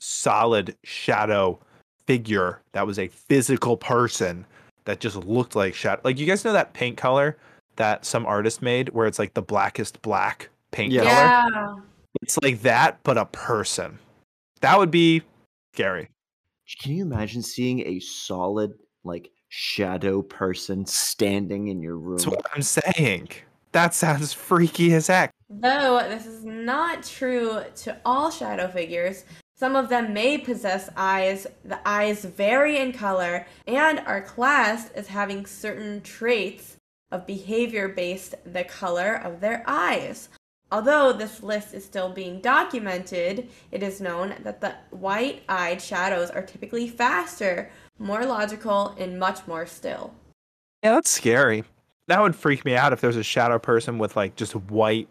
solid 0.01 0.75
shadow 0.83 1.57
figure 2.13 2.59
that 2.71 2.87
was 2.87 2.97
a 2.97 3.07
physical 3.07 3.77
person 3.77 4.43
that 4.85 4.99
just 4.99 5.15
looked 5.15 5.55
like 5.55 5.75
shadow 5.75 6.01
like 6.03 6.17
you 6.17 6.25
guys 6.25 6.43
know 6.43 6.51
that 6.51 6.73
paint 6.73 6.97
color 6.97 7.37
that 7.75 8.03
some 8.03 8.25
artist 8.25 8.63
made 8.63 8.89
where 8.89 9.05
it's 9.05 9.19
like 9.19 9.35
the 9.35 9.43
blackest 9.43 10.01
black 10.01 10.49
paint 10.71 10.91
Yeah. 10.91 11.03
color 11.03 11.51
Yeah. 11.53 11.75
it's 12.23 12.35
like 12.41 12.63
that 12.63 12.97
but 13.03 13.19
a 13.19 13.25
person 13.25 13.99
that 14.61 14.75
would 14.79 14.89
be 14.89 15.21
scary 15.75 16.09
Can 16.81 16.93
you 16.93 17.03
imagine 17.03 17.43
seeing 17.43 17.81
a 17.81 17.99
solid 17.99 18.71
like 19.03 19.29
shadow 19.49 20.23
person 20.23 20.87
standing 20.87 21.67
in 21.67 21.79
your 21.83 21.97
room? 21.97 22.17
that's 22.17 22.25
what 22.27 22.41
i'm 22.55 22.63
saying 22.63 23.29
that 23.71 23.93
sounds 23.93 24.33
freaky 24.33 24.95
as 24.95 25.05
heck 25.05 25.29
Though 25.47 25.99
this 26.09 26.25
is 26.25 26.43
not 26.43 27.03
true 27.03 27.61
to 27.83 27.97
all 28.05 28.29
shadow 28.31 28.67
figures, 28.67 29.25
some 29.59 29.75
of 29.75 29.89
them 29.89 30.13
may 30.13 30.37
possess 30.37 30.89
eyes. 30.95 31.45
The 31.65 31.79
eyes 31.85 32.23
vary 32.23 32.77
in 32.77 32.93
color 32.93 33.45
and 33.67 33.99
are 33.99 34.21
classed 34.21 34.93
as 34.95 35.07
having 35.07 35.45
certain 35.45 35.99
traits 36.01 36.77
of 37.11 37.27
behavior 37.27 37.89
based 37.89 38.35
the 38.45 38.63
color 38.63 39.15
of 39.15 39.41
their 39.41 39.63
eyes. 39.67 40.29
Although 40.71 41.11
this 41.11 41.43
list 41.43 41.73
is 41.73 41.83
still 41.83 42.09
being 42.09 42.39
documented, 42.39 43.49
it 43.71 43.83
is 43.83 43.99
known 43.99 44.35
that 44.43 44.61
the 44.61 44.75
white 44.91 45.43
eyed 45.49 45.81
shadows 45.81 46.29
are 46.29 46.43
typically 46.43 46.87
faster, 46.87 47.69
more 47.97 48.23
logical, 48.23 48.95
and 48.97 49.19
much 49.19 49.45
more 49.45 49.65
still. 49.65 50.13
Yeah, 50.83 50.93
that's 50.93 51.09
scary. 51.09 51.65
That 52.07 52.21
would 52.21 52.35
freak 52.35 52.63
me 52.63 52.75
out 52.75 52.93
if 52.93 53.01
there's 53.01 53.17
a 53.17 53.23
shadow 53.23 53.59
person 53.59 53.97
with 53.97 54.15
like 54.15 54.35
just 54.35 54.55
white, 54.55 55.09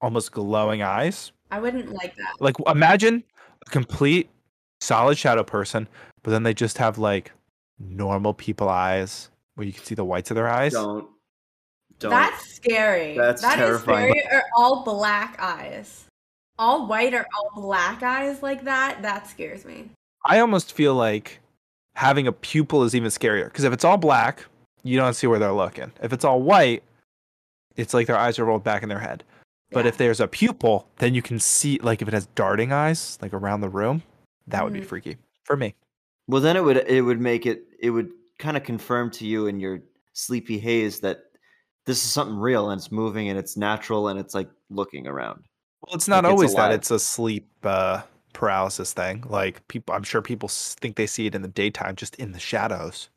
almost 0.00 0.30
glowing 0.30 0.82
eyes. 0.82 1.32
I 1.50 1.58
wouldn't 1.58 1.90
like 1.90 2.14
that. 2.16 2.34
Like 2.38 2.56
imagine 2.66 3.24
a 3.66 3.70
complete 3.70 4.30
solid 4.80 5.18
shadow 5.18 5.42
person, 5.44 5.88
but 6.22 6.30
then 6.30 6.42
they 6.42 6.54
just 6.54 6.78
have 6.78 6.98
like 6.98 7.32
normal 7.78 8.34
people 8.34 8.68
eyes 8.68 9.30
where 9.54 9.66
you 9.66 9.72
can 9.72 9.84
see 9.84 9.94
the 9.94 10.04
whites 10.04 10.30
of 10.30 10.34
their 10.34 10.48
eyes. 10.48 10.72
Don't. 10.72 11.08
Don't. 11.98 12.10
That's 12.10 12.54
scary. 12.54 13.16
That's 13.16 13.42
That 13.42 13.58
is 13.58 13.64
terrifying. 13.64 14.12
scary. 14.20 14.36
Or 14.36 14.42
all 14.56 14.84
black 14.84 15.36
eyes. 15.40 16.04
All 16.58 16.86
white 16.86 17.14
or 17.14 17.26
all 17.36 17.62
black 17.62 18.02
eyes 18.02 18.42
like 18.42 18.64
that, 18.64 19.02
that 19.02 19.26
scares 19.28 19.64
me. 19.64 19.90
I 20.24 20.40
almost 20.40 20.72
feel 20.72 20.94
like 20.94 21.40
having 21.94 22.26
a 22.26 22.32
pupil 22.32 22.84
is 22.84 22.94
even 22.94 23.08
scarier 23.08 23.44
because 23.44 23.64
if 23.64 23.72
it's 23.72 23.84
all 23.84 23.96
black, 23.96 24.44
you 24.84 24.96
don't 24.96 25.14
see 25.14 25.26
where 25.26 25.38
they're 25.38 25.52
looking. 25.52 25.92
If 26.02 26.12
it's 26.12 26.24
all 26.24 26.40
white, 26.42 26.82
it's 27.76 27.94
like 27.94 28.06
their 28.06 28.16
eyes 28.16 28.38
are 28.38 28.44
rolled 28.44 28.64
back 28.64 28.82
in 28.82 28.88
their 28.88 28.98
head. 29.00 29.24
But 29.70 29.84
Yeah. 29.84 29.88
if 29.90 29.96
there's 29.98 30.20
a 30.20 30.28
pupil, 30.28 30.88
then 30.98 31.14
you 31.14 31.22
can 31.22 31.38
see 31.38 31.78
like 31.82 32.00
if 32.02 32.08
it 32.08 32.14
has 32.14 32.26
darting 32.28 32.72
eyes 32.72 33.18
like 33.20 33.34
around 33.34 33.60
the 33.60 33.68
room, 33.68 34.02
that 34.46 34.64
would 34.64 34.72
be 34.72 34.80
Mhm. 34.80 34.86
freaky 34.86 35.16
for 35.44 35.56
me. 35.56 35.74
Well, 36.26 36.40
then 36.40 36.56
it 36.56 36.64
would 36.64 36.76
it 36.88 37.02
would 37.02 37.20
make 37.20 37.46
it 37.46 37.64
it 37.80 37.90
would 37.90 38.10
kind 38.38 38.56
of 38.56 38.62
confirm 38.62 39.10
to 39.12 39.26
you 39.26 39.46
in 39.46 39.60
your 39.60 39.80
sleepy 40.12 40.58
haze 40.58 41.00
that 41.00 41.24
this 41.86 42.04
is 42.04 42.10
something 42.10 42.36
real 42.36 42.70
and 42.70 42.78
it's 42.78 42.92
moving 42.92 43.28
and 43.28 43.38
it's 43.38 43.56
natural 43.56 44.08
and 44.08 44.18
it's 44.18 44.34
like 44.34 44.50
looking 44.70 45.06
around. 45.06 45.44
Well, 45.86 45.94
it's 45.94 46.08
not 46.08 46.24
Like, 46.24 46.32
it's 46.32 46.38
always 46.38 46.54
that 46.54 46.72
it's 46.72 46.90
a 46.90 46.98
sleep 46.98 47.48
uh, 47.62 48.02
paralysis 48.32 48.92
thing. 48.92 49.24
Like 49.28 49.66
people, 49.68 49.94
I'm 49.94 50.02
sure 50.02 50.20
people 50.22 50.48
think 50.48 50.96
they 50.96 51.06
see 51.06 51.26
it 51.26 51.34
in 51.34 51.42
the 51.42 51.48
daytime, 51.48 51.96
just 51.96 52.14
in 52.16 52.32
the 52.32 52.38
shadows. 52.38 53.10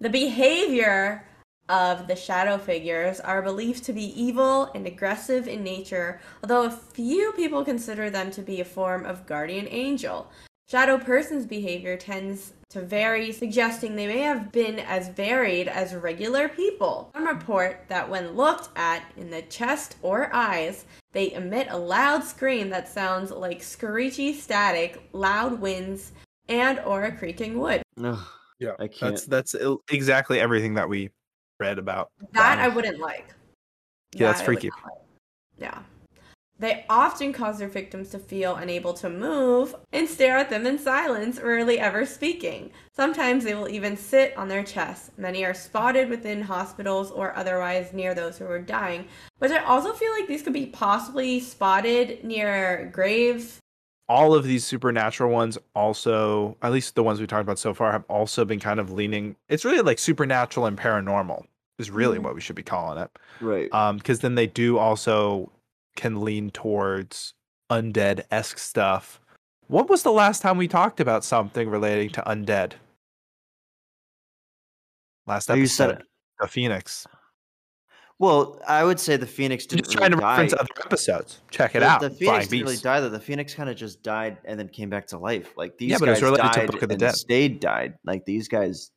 The 0.00 0.10
behavior 0.10 1.26
of 1.68 2.06
the 2.06 2.16
shadow 2.16 2.58
figures 2.58 3.20
are 3.20 3.42
believed 3.42 3.84
to 3.84 3.92
be 3.92 4.20
evil 4.20 4.70
and 4.74 4.86
aggressive 4.86 5.48
in 5.48 5.62
nature, 5.62 6.20
although 6.42 6.64
a 6.64 6.70
few 6.70 7.32
people 7.32 7.64
consider 7.64 8.10
them 8.10 8.30
to 8.32 8.42
be 8.42 8.60
a 8.60 8.64
form 8.64 9.04
of 9.04 9.26
guardian 9.26 9.66
angel. 9.70 10.30
Shadow 10.70 10.98
persons' 10.98 11.46
behavior 11.46 11.96
tends 11.96 12.52
to 12.68 12.82
vary, 12.82 13.32
suggesting 13.32 13.96
they 13.96 14.06
may 14.06 14.18
have 14.20 14.52
been 14.52 14.78
as 14.80 15.08
varied 15.08 15.66
as 15.66 15.94
regular 15.94 16.46
people. 16.50 17.10
Some 17.14 17.26
report 17.26 17.84
that 17.88 18.06
when 18.08 18.36
looked 18.36 18.68
at 18.76 19.02
in 19.16 19.30
the 19.30 19.40
chest 19.42 19.96
or 20.02 20.28
eyes, 20.34 20.84
they 21.12 21.32
emit 21.32 21.68
a 21.70 21.78
loud 21.78 22.22
scream 22.22 22.68
that 22.68 22.86
sounds 22.86 23.30
like 23.30 23.62
screechy 23.62 24.34
static, 24.34 25.08
loud 25.14 25.58
winds, 25.58 26.12
and 26.50 26.78
or 26.80 27.04
a 27.04 27.12
creaking 27.16 27.58
wood. 27.58 27.80
Ugh, 28.04 28.18
Yeah, 28.58 28.72
I 28.78 28.88
can't. 28.88 29.14
that's 29.26 29.54
that's 29.54 29.54
exactly 29.90 30.38
everything 30.38 30.74
that 30.74 30.86
we 30.88 31.08
read 31.58 31.78
about. 31.78 32.10
That. 32.32 32.58
I 32.58 32.68
wouldn't 32.68 32.98
like. 32.98 33.34
Yeah, 34.14 34.28
that's 34.28 34.42
I 34.42 34.44
freaky. 34.44 34.70
like. 34.70 34.98
Yeah. 35.58 35.82
They 36.60 36.84
often 36.88 37.32
cause 37.32 37.58
their 37.58 37.68
victims 37.68 38.10
to 38.10 38.18
feel 38.18 38.56
unable 38.56 38.92
to 38.94 39.08
move 39.08 39.76
and 39.92 40.08
stare 40.08 40.38
at 40.38 40.50
them 40.50 40.66
in 40.66 40.76
silence, 40.76 41.38
rarely 41.38 41.78
ever 41.78 42.04
speaking. 42.04 42.72
Sometimes 42.96 43.44
they 43.44 43.54
will 43.54 43.68
even 43.68 43.96
sit 43.96 44.36
on 44.36 44.48
their 44.48 44.64
chests. 44.64 45.12
Many 45.16 45.44
are 45.44 45.54
spotted 45.54 46.08
within 46.08 46.42
hospitals 46.42 47.12
or 47.12 47.36
otherwise 47.36 47.92
near 47.92 48.12
those 48.12 48.38
who 48.38 48.46
are 48.46 48.60
dying. 48.60 49.06
But 49.38 49.52
I 49.52 49.62
also 49.62 49.92
feel 49.92 50.10
like 50.10 50.26
these 50.26 50.42
could 50.42 50.52
be 50.52 50.66
possibly 50.66 51.38
spotted 51.38 52.24
near 52.24 52.90
graves. 52.92 53.60
All 54.08 54.34
of 54.34 54.44
these 54.44 54.64
supernatural 54.64 55.30
ones 55.30 55.58
also, 55.74 56.56
at 56.62 56.72
least 56.72 56.94
the 56.94 57.02
ones 57.02 57.20
we 57.20 57.26
talked 57.26 57.42
about 57.42 57.58
so 57.58 57.74
far, 57.74 57.92
have 57.92 58.04
also 58.08 58.44
been 58.44 58.58
kind 58.60 58.80
of 58.80 58.90
leaning. 58.90 59.36
It's 59.48 59.64
really 59.66 59.82
like 59.82 59.98
supernatural 59.98 60.64
and 60.66 60.78
paranormal 60.78 61.44
is 61.78 61.90
really 61.90 62.18
Mhm. 62.18 62.22
what 62.22 62.34
we 62.34 62.40
should 62.40 62.56
be 62.56 62.62
calling 62.62 62.98
it. 63.02 63.10
right. 63.40 63.72
Um, 63.72 63.98
because 63.98 64.20
then 64.20 64.34
they 64.34 64.46
do 64.46 64.78
also 64.78 65.52
can 65.94 66.22
lean 66.22 66.50
towards 66.50 67.34
undead 67.70 68.24
esque 68.30 68.58
stuff. 68.58 69.20
What 69.66 69.90
was 69.90 70.02
the 70.02 70.12
last 70.12 70.40
time 70.40 70.56
we 70.56 70.66
talked 70.68 70.98
about 71.00 71.22
something 71.22 71.68
relating 71.68 72.08
to 72.10 72.22
undead? 72.22 72.72
Last 75.26 75.48
you 75.50 75.56
episode, 75.56 76.02
the 76.40 76.48
Phoenix. 76.48 77.06
Well, 78.18 78.60
I 78.66 78.82
would 78.82 78.98
say 78.98 79.16
the 79.16 79.26
Phoenix 79.26 79.64
didn't 79.64 79.84
just 79.84 79.96
trying 79.96 80.10
to 80.10 80.16
really 80.16 80.28
reference 80.28 80.52
die. 80.52 80.58
other 80.58 80.84
episodes. 80.84 81.40
Check 81.50 81.76
it 81.76 81.80
the, 81.80 81.86
out. 81.86 82.00
The 82.00 82.10
Flying 82.10 82.18
Phoenix 82.18 82.48
didn't 82.48 82.64
really 82.64 82.76
die 82.78 83.00
though. 83.00 83.08
The 83.08 83.20
Phoenix 83.20 83.54
kind 83.54 83.70
of 83.70 83.76
just 83.76 84.02
died 84.02 84.38
and 84.44 84.58
then 84.58 84.68
came 84.68 84.90
back 84.90 85.06
to 85.08 85.18
life. 85.18 85.52
Like 85.56 85.78
these 85.78 85.92
Yeah, 85.92 85.98
but 85.98 86.08
it 86.08 86.12
was 86.12 86.20
guys 86.20 86.30
related 86.30 86.52
to 86.52 86.72
Book 86.72 86.82
of 86.82 86.88
the 86.88 86.94
and 86.94 87.00
Dead. 87.00 87.14
stayed 87.14 87.60
died. 87.60 87.94
Like 88.04 88.24
these 88.24 88.48
guys. 88.48 88.90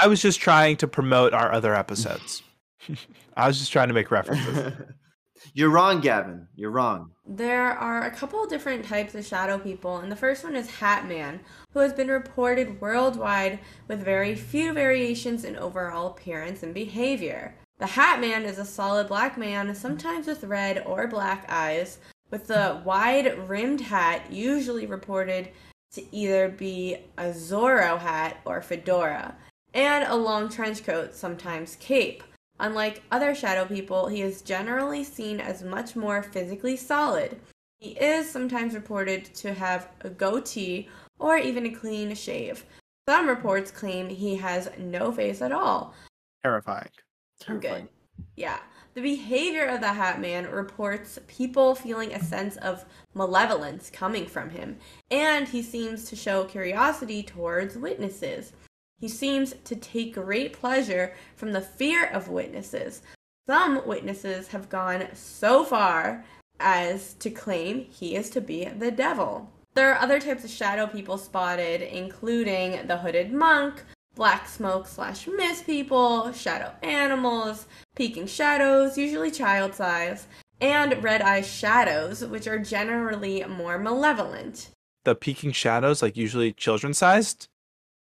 I 0.00 0.08
was 0.08 0.20
just 0.20 0.40
trying 0.40 0.76
to 0.78 0.88
promote 0.88 1.32
our 1.32 1.52
other 1.52 1.74
episodes. 1.76 2.42
I 3.36 3.46
was 3.46 3.58
just 3.58 3.72
trying 3.72 3.88
to 3.88 3.94
make 3.94 4.10
references. 4.10 4.72
You're 5.54 5.70
wrong, 5.70 6.00
Gavin. 6.00 6.48
You're 6.56 6.70
wrong. 6.70 7.12
There 7.26 7.70
are 7.70 8.02
a 8.02 8.10
couple 8.10 8.42
of 8.42 8.50
different 8.50 8.84
types 8.84 9.14
of 9.14 9.24
shadow 9.24 9.58
people, 9.58 9.98
and 9.98 10.10
the 10.10 10.16
first 10.16 10.42
one 10.42 10.56
is 10.56 10.68
Hat 10.68 11.06
Man, 11.06 11.40
who 11.72 11.80
has 11.80 11.92
been 11.92 12.08
reported 12.08 12.80
worldwide 12.80 13.60
with 13.86 14.04
very 14.04 14.34
few 14.34 14.72
variations 14.72 15.44
in 15.44 15.56
overall 15.56 16.08
appearance 16.08 16.62
and 16.62 16.74
behavior. 16.74 17.54
The 17.78 17.86
Hat 17.86 18.20
Man 18.20 18.44
is 18.44 18.58
a 18.58 18.64
solid 18.64 19.06
black 19.08 19.36
man, 19.36 19.74
sometimes 19.74 20.26
with 20.26 20.44
red 20.44 20.82
or 20.86 21.06
black 21.06 21.44
eyes, 21.50 21.98
with 22.30 22.50
a 22.50 22.80
wide 22.86 23.38
rimmed 23.48 23.82
hat, 23.82 24.32
usually 24.32 24.86
reported 24.86 25.50
to 25.92 26.02
either 26.14 26.48
be 26.48 26.96
a 27.18 27.24
Zorro 27.24 27.98
hat 27.98 28.38
or 28.46 28.62
fedora, 28.62 29.36
and 29.74 30.04
a 30.04 30.14
long 30.14 30.48
trench 30.48 30.84
coat, 30.84 31.14
sometimes 31.14 31.76
cape. 31.76 32.24
Unlike 32.58 33.02
other 33.12 33.34
shadow 33.34 33.66
people, 33.66 34.08
he 34.08 34.22
is 34.22 34.40
generally 34.40 35.04
seen 35.04 35.38
as 35.38 35.62
much 35.62 35.94
more 35.94 36.22
physically 36.22 36.78
solid. 36.78 37.38
He 37.78 37.90
is 37.90 38.30
sometimes 38.30 38.74
reported 38.74 39.26
to 39.34 39.52
have 39.52 39.90
a 40.00 40.08
goatee 40.08 40.88
or 41.18 41.36
even 41.36 41.66
a 41.66 41.70
clean 41.70 42.14
shave. 42.14 42.64
Some 43.06 43.28
reports 43.28 43.70
claim 43.70 44.08
he 44.08 44.36
has 44.36 44.70
no 44.78 45.12
face 45.12 45.42
at 45.42 45.52
all. 45.52 45.92
Terrifying. 46.42 46.88
I'm 47.48 47.60
good. 47.60 47.88
Yeah. 48.36 48.58
The 48.94 49.02
behavior 49.02 49.66
of 49.66 49.80
the 49.80 49.92
Hat 49.92 50.20
Man 50.20 50.50
reports 50.50 51.18
people 51.26 51.74
feeling 51.74 52.14
a 52.14 52.24
sense 52.24 52.56
of 52.56 52.86
malevolence 53.12 53.90
coming 53.90 54.26
from 54.26 54.48
him, 54.48 54.78
and 55.10 55.46
he 55.46 55.62
seems 55.62 56.04
to 56.04 56.16
show 56.16 56.44
curiosity 56.44 57.22
towards 57.22 57.76
witnesses. 57.76 58.54
He 58.98 59.08
seems 59.08 59.54
to 59.64 59.76
take 59.76 60.14
great 60.14 60.54
pleasure 60.54 61.14
from 61.36 61.52
the 61.52 61.60
fear 61.60 62.06
of 62.06 62.28
witnesses. 62.28 63.02
Some 63.46 63.86
witnesses 63.86 64.48
have 64.48 64.70
gone 64.70 65.08
so 65.12 65.62
far 65.62 66.24
as 66.58 67.12
to 67.14 67.28
claim 67.28 67.84
he 67.84 68.16
is 68.16 68.30
to 68.30 68.40
be 68.40 68.64
the 68.64 68.90
devil. 68.90 69.52
There 69.74 69.92
are 69.92 70.00
other 70.00 70.18
types 70.18 70.42
of 70.42 70.50
shadow 70.50 70.86
people 70.86 71.18
spotted, 71.18 71.82
including 71.82 72.86
the 72.86 72.96
hooded 72.96 73.30
monk, 73.30 73.84
black 74.16 74.48
smoke 74.48 74.88
slash 74.88 75.28
mist 75.28 75.64
people, 75.66 76.32
shadow 76.32 76.72
animals, 76.82 77.66
peeking 77.94 78.26
shadows, 78.26 78.98
usually 78.98 79.30
child 79.30 79.74
size, 79.74 80.26
and 80.60 81.00
red 81.04 81.22
eye 81.22 81.42
shadows, 81.42 82.24
which 82.24 82.48
are 82.48 82.58
generally 82.58 83.44
more 83.44 83.78
malevolent. 83.78 84.70
The 85.04 85.14
peeking 85.14 85.52
shadows, 85.52 86.02
like 86.02 86.16
usually 86.16 86.52
children 86.52 86.94
sized. 86.94 87.46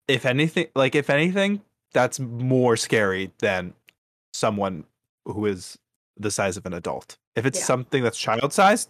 If 0.08 0.26
anything, 0.26 0.68
like 0.76 0.96
if 0.96 1.10
anything, 1.10 1.62
that's 1.92 2.20
more 2.20 2.78
scary 2.78 3.32
than 3.40 3.74
someone 4.34 4.86
who 5.26 5.46
is 5.48 5.78
the 6.18 6.32
size 6.32 6.58
of 6.58 6.66
an 6.66 6.74
adult. 6.74 7.18
If 7.36 7.46
it's 7.46 7.60
Yeah. 7.60 7.66
something 7.66 8.04
that's 8.04 8.18
child 8.18 8.54
sized, 8.54 8.90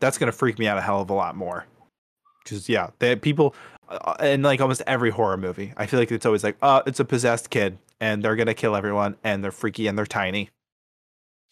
that's 0.00 0.18
gonna 0.18 0.32
freak 0.32 0.58
me 0.58 0.66
out 0.66 0.78
a 0.78 0.80
hell 0.82 1.00
of 1.00 1.10
a 1.10 1.14
lot 1.14 1.36
more. 1.36 1.66
Because 2.42 2.68
yeah, 2.68 2.90
they 2.98 3.14
people 3.16 3.54
Uh, 3.90 4.14
in 4.20 4.42
like 4.42 4.60
almost 4.60 4.82
every 4.86 5.10
horror 5.10 5.36
movie, 5.36 5.72
I 5.76 5.86
feel 5.86 5.98
like 5.98 6.12
it's 6.12 6.24
always 6.24 6.44
like, 6.44 6.56
oh, 6.62 6.82
it's 6.86 7.00
a 7.00 7.04
possessed 7.04 7.50
kid 7.50 7.76
and 8.00 8.22
they're 8.22 8.36
gonna 8.36 8.54
kill 8.54 8.76
everyone 8.76 9.16
and 9.24 9.42
they're 9.42 9.50
freaky 9.50 9.88
and 9.88 9.98
they're 9.98 10.06
tiny. 10.06 10.50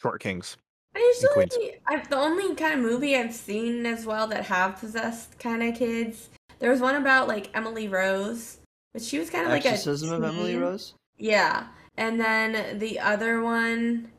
Short 0.00 0.20
kings. 0.20 0.56
I 0.94 1.14
Queens. 1.32 1.54
usually, 1.56 1.80
I, 1.86 1.98
the 2.08 2.16
only 2.16 2.54
kind 2.54 2.74
of 2.74 2.80
movie 2.80 3.16
I've 3.16 3.34
seen 3.34 3.84
as 3.86 4.06
well 4.06 4.26
that 4.28 4.44
have 4.44 4.78
possessed 4.78 5.38
kind 5.38 5.62
of 5.62 5.74
kids. 5.74 6.30
There 6.60 6.70
was 6.70 6.80
one 6.80 6.94
about 6.94 7.28
like 7.28 7.50
Emily 7.54 7.88
Rose, 7.88 8.58
but 8.92 9.02
she 9.02 9.18
was 9.18 9.30
kind 9.30 9.44
of 9.44 9.50
like 9.50 9.64
a 9.64 9.70
Exorcism 9.70 10.12
of 10.12 10.22
Emily. 10.24 10.56
Rose. 10.56 10.94
Yeah, 11.16 11.66
and 11.96 12.20
then 12.20 12.78
the 12.78 13.00
other 13.00 13.42
one 13.42 14.10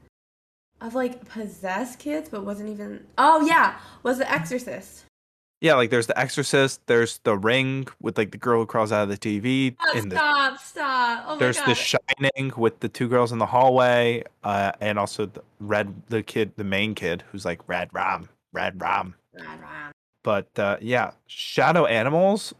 of 0.82 0.96
like 0.96 1.28
possessed 1.28 2.00
kids, 2.00 2.30
but 2.30 2.46
wasn't 2.46 2.70
even. 2.70 3.06
Oh 3.18 3.46
yeah, 3.46 3.80
was 4.04 4.18
The 4.18 4.32
Exorcist. 4.32 5.06
Yeah, 5.62 5.76
like 5.76 5.90
there's 5.90 6.08
the 6.08 6.18
Exorcist, 6.18 6.80
there's 6.86 7.18
the 7.24 7.38
Ring 7.38 7.88
with 8.02 8.18
like 8.18 8.32
the 8.32 8.38
girl 8.38 8.62
who 8.62 8.66
crawls 8.66 8.94
out 8.94 9.04
of 9.04 9.10
the 9.10 9.18
TV, 9.18 9.76
Oh, 9.82 10.02
the, 10.02 10.12
stop! 10.12 10.58
Stop! 10.58 11.24
Oh 11.28 11.34
my 11.34 11.40
there's 11.40 11.60
the 11.62 11.76
Shining 11.76 12.54
with 12.56 12.80
the 12.80 12.88
two 12.88 13.10
girls 13.10 13.34
in 13.34 13.40
the 13.40 13.46
hallway, 13.46 14.24
uh, 14.44 14.72
and 14.80 14.98
also 14.98 15.26
the 15.26 15.42
Red, 15.60 15.94
the 16.08 16.24
kid, 16.24 16.54
the 16.56 16.64
main 16.64 16.96
kid 16.96 17.24
who's 17.32 17.44
like 17.44 17.66
Redrum, 17.68 18.30
Red 18.54 18.82
Ram. 18.82 19.16
Red 19.34 19.62
rah. 19.62 19.92
But 20.24 20.58
uh, 20.58 20.78
yeah, 20.82 21.12
shadow 21.28 21.86
animals, 21.86 22.54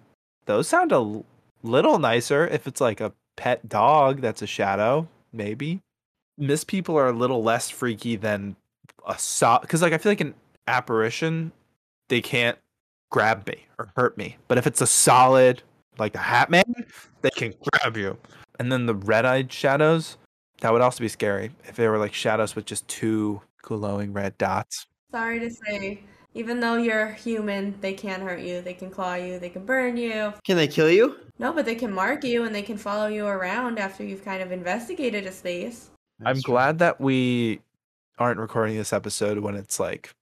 those 0.46 0.68
sound 0.68 0.92
a 0.92 0.96
l- 0.96 1.26
little 1.64 2.00
nicer 2.00 2.48
if 2.48 2.68
it's 2.68 2.82
like 2.82 3.00
a 3.00 3.14
pet 3.38 3.68
dog 3.70 4.20
that's 4.22 4.42
a 4.42 4.48
shadow, 4.48 5.08
maybe. 5.32 5.80
Miss 6.38 6.64
people 6.64 6.98
are 6.98 7.08
a 7.08 7.14
little 7.14 7.44
less 7.44 7.70
freaky 7.70 8.16
than 8.16 8.56
a 9.08 9.18
so 9.18 9.58
because 9.62 9.82
like 9.82 9.94
I 9.94 9.98
feel 9.98 10.12
like 10.12 10.22
an 10.22 10.36
apparition, 10.68 11.52
they 12.10 12.22
can't 12.22 12.58
grab 13.10 13.48
me 13.48 13.66
or 13.78 13.90
hurt 13.96 14.18
me. 14.18 14.38
But 14.48 14.58
if 14.58 14.68
it's 14.68 14.82
a 14.82 14.88
solid 14.88 15.62
like 15.98 16.14
the 16.14 16.20
Hat 16.20 16.50
Man, 16.50 16.64
they 17.22 17.30
can 17.30 17.54
grab 17.72 17.98
you. 17.98 18.18
And 18.60 18.72
then 18.72 18.86
the 18.86 18.96
red-eyed 18.96 19.52
shadows, 19.52 20.18
that 20.62 20.72
would 20.72 20.82
also 20.82 21.02
be 21.02 21.08
scary 21.08 21.52
if 21.66 21.76
they 21.76 21.88
were 21.88 21.98
like 21.98 22.14
shadows 22.14 22.56
with 22.56 22.66
just 22.66 22.88
two 22.88 23.42
glowing 23.62 24.14
red 24.14 24.38
dots. 24.38 24.88
Sorry 25.12 25.40
to 25.40 25.50
say, 25.50 26.02
even 26.34 26.60
though 26.60 26.76
you're 26.76 27.08
human, 27.08 27.76
they 27.82 27.94
can 27.94 28.22
hurt 28.22 28.42
you. 28.42 28.62
They 28.62 28.74
can 28.74 28.92
claw 28.92 29.16
you. 29.16 29.40
They 29.40 29.50
can 29.50 29.66
burn 29.66 29.98
you. 29.98 30.34
Can 30.44 30.58
they 30.58 30.68
kill 30.68 30.90
you? 30.90 31.16
No, 31.40 31.54
but 31.54 31.66
they 31.66 31.76
can 31.76 31.92
mark 31.92 32.24
you 32.24 32.44
and 32.44 32.54
they 32.54 32.62
can 32.62 32.78
follow 32.78 33.08
you 33.08 33.26
around 33.26 33.80
after 33.80 34.04
you've 34.04 34.26
kind 34.26 34.44
of 34.44 34.52
investigated 34.52 35.26
a 35.26 35.32
space. 35.32 35.90
I'm 36.26 36.36
true. 36.36 36.54
glad 36.54 36.80
that 36.80 37.00
we 37.00 37.62
aren't 38.18 38.40
recording 38.40 38.76
this 38.76 38.92
episode 38.92 39.40
when 39.40 39.56
it's 39.56 39.80
like 39.80 40.14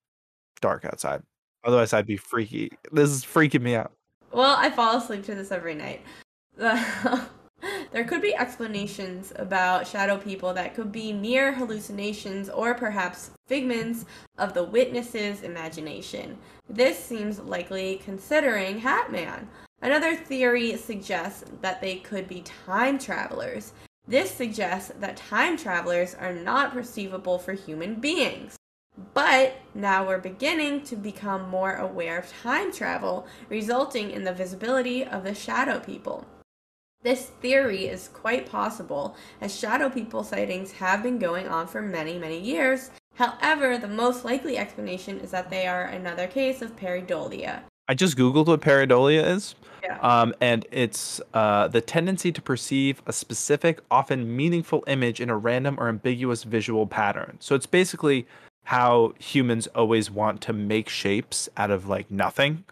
dark 0.61 0.85
outside. 0.85 1.23
Otherwise, 1.67 1.91
I'd 1.91 2.07
be 2.07 2.15
freaky. 2.15 2.71
This 2.93 3.09
is 3.09 3.25
freaking 3.25 3.61
me 3.61 3.75
out. 3.75 3.91
Well, 4.31 4.55
I 4.57 4.69
fall 4.69 4.97
asleep 4.97 5.25
to 5.25 5.35
this 5.35 5.51
every 5.51 5.75
night. 5.75 6.01
there 6.57 8.05
could 8.07 8.21
be 8.21 8.33
explanations 8.33 9.33
about 9.35 9.85
shadow 9.85 10.17
people 10.17 10.53
that 10.53 10.75
could 10.75 10.93
be 10.93 11.11
mere 11.11 11.53
hallucinations 11.53 12.49
or 12.49 12.73
perhaps 12.73 13.31
figments 13.47 14.05
of 14.37 14.53
the 14.53 14.63
witness's 14.63 15.43
imagination. 15.43 16.37
This 16.69 16.97
seems 16.97 17.39
likely 17.39 18.01
considering 18.03 18.79
Hatman. 18.79 19.47
Another 19.81 20.15
theory 20.15 20.77
suggests 20.77 21.43
that 21.61 21.81
they 21.81 21.97
could 21.97 22.29
be 22.29 22.43
time 22.43 22.97
travelers. 22.97 23.73
This 24.07 24.31
suggests 24.31 24.93
that 25.01 25.17
time 25.17 25.57
travelers 25.57 26.15
are 26.15 26.33
not 26.33 26.71
perceivable 26.71 27.37
for 27.37 27.51
human 27.53 27.95
beings. 27.95 28.55
But 29.13 29.57
now 29.75 30.07
we're 30.07 30.17
beginning 30.17 30.81
to 30.85 30.95
become 30.95 31.49
more 31.49 31.75
aware 31.75 32.17
of 32.17 32.31
time 32.41 32.71
travel, 32.71 33.27
resulting 33.47 34.11
in 34.11 34.23
the 34.23 34.33
visibility 34.33 35.03
of 35.03 35.23
the 35.23 35.35
shadow 35.35 35.79
people. 35.79 36.25
This 37.03 37.27
theory 37.41 37.85
is 37.85 38.09
quite 38.11 38.49
possible, 38.49 39.15
as 39.39 39.57
shadow 39.57 39.89
people 39.89 40.23
sightings 40.23 40.71
have 40.73 41.03
been 41.03 41.19
going 41.19 41.47
on 41.47 41.67
for 41.67 41.81
many, 41.81 42.17
many 42.17 42.39
years. 42.39 42.89
However, 43.13 43.77
the 43.77 43.87
most 43.87 44.25
likely 44.25 44.57
explanation 44.57 45.19
is 45.19 45.29
that 45.31 45.49
they 45.49 45.67
are 45.67 45.83
another 45.83 46.27
case 46.27 46.61
of 46.63 46.75
pareidolia. 46.75 47.61
I 47.87 47.93
just 47.93 48.17
googled 48.17 48.47
what 48.47 48.61
pareidolia 48.61 49.25
is, 49.25 49.55
Yeah. 49.83 49.99
um, 50.01 50.33
and 50.41 50.65
it's 50.71 51.21
uh, 51.33 51.67
the 51.67 51.81
tendency 51.81 52.31
to 52.31 52.41
perceive 52.41 53.01
a 53.05 53.13
specific, 53.13 53.79
often 53.89 54.35
meaningful 54.35 54.83
image 54.87 55.21
in 55.21 55.29
a 55.29 55.37
random 55.37 55.77
or 55.79 55.87
ambiguous 55.87 56.43
visual 56.43 56.85
pattern. 56.87 57.37
So 57.39 57.55
it's 57.55 57.67
basically 57.67 58.27
how 58.67 59.13
humans 59.17 59.65
always 59.67 60.11
want 60.11 60.41
to 60.41 60.51
make 60.51 60.89
shapes 60.89 61.47
out 61.55 61.71
of 61.71 61.87
like 61.87 62.11
nothing, 62.11 62.65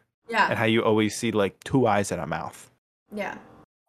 and 0.50 0.60
how 0.60 0.66
you 0.66 0.84
always 0.84 1.16
see 1.16 1.32
like 1.32 1.64
two 1.64 1.88
eyes 1.88 2.12
and 2.12 2.20
a 2.20 2.28
mouth. 2.28 2.70
Yeah. 3.14 3.38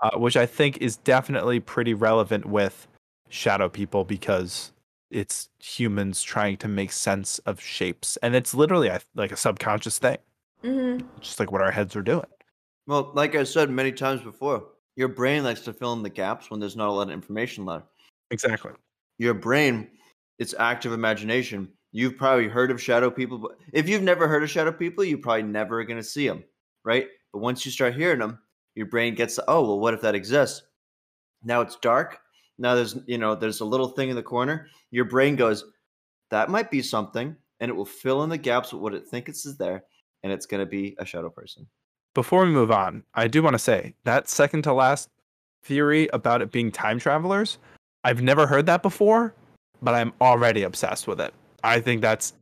uh, 0.01 0.17
which 0.17 0.37
I 0.37 0.47
think 0.47 0.79
is 0.79 0.99
definitely 0.99 1.59
pretty 1.59 1.95
relevant 1.95 2.45
with 2.47 2.87
shadow 3.29 3.69
people 3.69 4.05
because 4.05 4.71
it's 5.11 5.49
humans 5.59 6.23
trying 6.23 6.59
to 6.59 6.69
make 6.69 6.93
sense 6.93 7.41
of 7.41 7.61
shapes, 7.61 8.17
and 8.19 8.37
it's 8.37 8.55
literally 8.55 8.89
I- 8.89 9.01
like 9.17 9.33
a 9.33 9.37
subconscious 9.37 9.99
thing, 9.99 10.19
hmm 10.63 10.99
just 11.21 11.41
like 11.41 11.51
what 11.51 11.61
our 11.61 11.73
heads 11.73 11.97
are 11.97 12.03
doing. 12.03 12.31
Well, 12.87 13.11
like 13.15 13.35
I 13.35 13.43
said 13.43 13.69
many 13.69 13.91
times 13.91 14.21
before, 14.21 14.69
your 14.95 15.09
brain 15.09 15.43
likes 15.43 15.63
to 15.63 15.73
fill 15.73 15.93
in 15.95 16.05
the 16.05 16.11
gaps 16.11 16.51
when 16.53 16.61
there's 16.61 16.77
not 16.77 16.89
a 16.89 16.93
lot 16.93 17.09
of 17.09 17.15
information 17.15 17.65
left. 17.65 17.87
Exactly. 18.31 18.73
Your 19.19 19.35
brain, 19.35 19.89
it's 20.39 20.55
active 20.57 20.93
imagination. 20.93 21.73
You've 21.97 22.19
probably 22.19 22.47
heard 22.47 22.71
of 22.71 22.79
shadow 22.79 23.11
people, 23.11 23.39
but 23.39 23.53
if 23.73 23.89
you've 23.89 24.03
never 24.03 24.29
heard 24.29 24.43
of 24.43 24.51
shadow 24.51 24.71
people, 24.71 25.03
you're 25.03 25.17
probably 25.17 25.45
never 25.45 25.83
going 25.83 25.97
to 25.97 26.03
see 26.03 26.29
them, 26.29 26.45
right? 26.85 27.07
But 27.33 27.39
once 27.39 27.65
you 27.65 27.73
start 27.73 27.95
hearing 27.95 28.19
them, 28.19 28.39
your 28.75 28.85
brain 28.85 29.15
gets, 29.15 29.41
oh, 29.49 29.63
well, 29.63 29.81
what 29.81 29.95
if 29.95 30.03
that 30.03 30.15
exists? 30.15 30.61
Now 31.43 31.63
it's 31.63 31.77
dark. 31.77 32.19
Now 32.59 32.75
there's, 32.75 32.99
you 33.07 33.17
know, 33.17 33.35
there's 33.35 33.61
a 33.61 33.65
little 33.65 33.89
thing 33.89 34.11
in 34.11 34.15
the 34.15 34.23
corner. 34.23 34.69
Your 34.91 35.07
brain 35.07 35.37
goes, 35.37 35.65
that 36.31 36.51
might 36.51 36.71
be 36.71 36.83
something, 36.83 37.35
and 37.61 37.71
it 37.71 37.75
will 37.75 37.87
fill 37.87 38.25
in 38.25 38.29
the 38.29 38.37
gaps 38.37 38.75
with 38.75 38.83
what 38.83 38.93
it 38.93 39.09
thinks 39.09 39.47
is 39.47 39.57
there, 39.57 39.83
and 40.23 40.31
it's 40.31 40.45
going 40.45 40.61
to 40.61 40.67
be 40.67 40.97
a 40.99 41.07
shadow 41.07 41.31
person. 41.31 41.67
Before 42.13 42.45
we 42.45 42.51
move 42.51 42.71
on, 42.71 43.05
I 43.15 43.27
do 43.27 43.43
want 43.43 43.55
to 43.55 43.59
say 43.59 43.95
that 44.05 44.29
second 44.29 44.65
to 44.65 44.75
last 44.75 45.09
theory 45.63 46.11
about 46.13 46.43
it 46.43 46.53
being 46.53 46.71
time 46.71 46.99
travelers, 46.99 47.57
I've 48.05 48.21
never 48.21 48.47
heard 48.47 48.67
that 48.67 48.83
before, 48.83 49.33
but 49.81 49.95
I'm 49.95 50.13
already 50.21 50.63
obsessed 50.63 51.09
with 51.09 51.23
it. 51.23 51.33
I 51.67 51.81
think 51.81 52.01
that's 52.01 52.33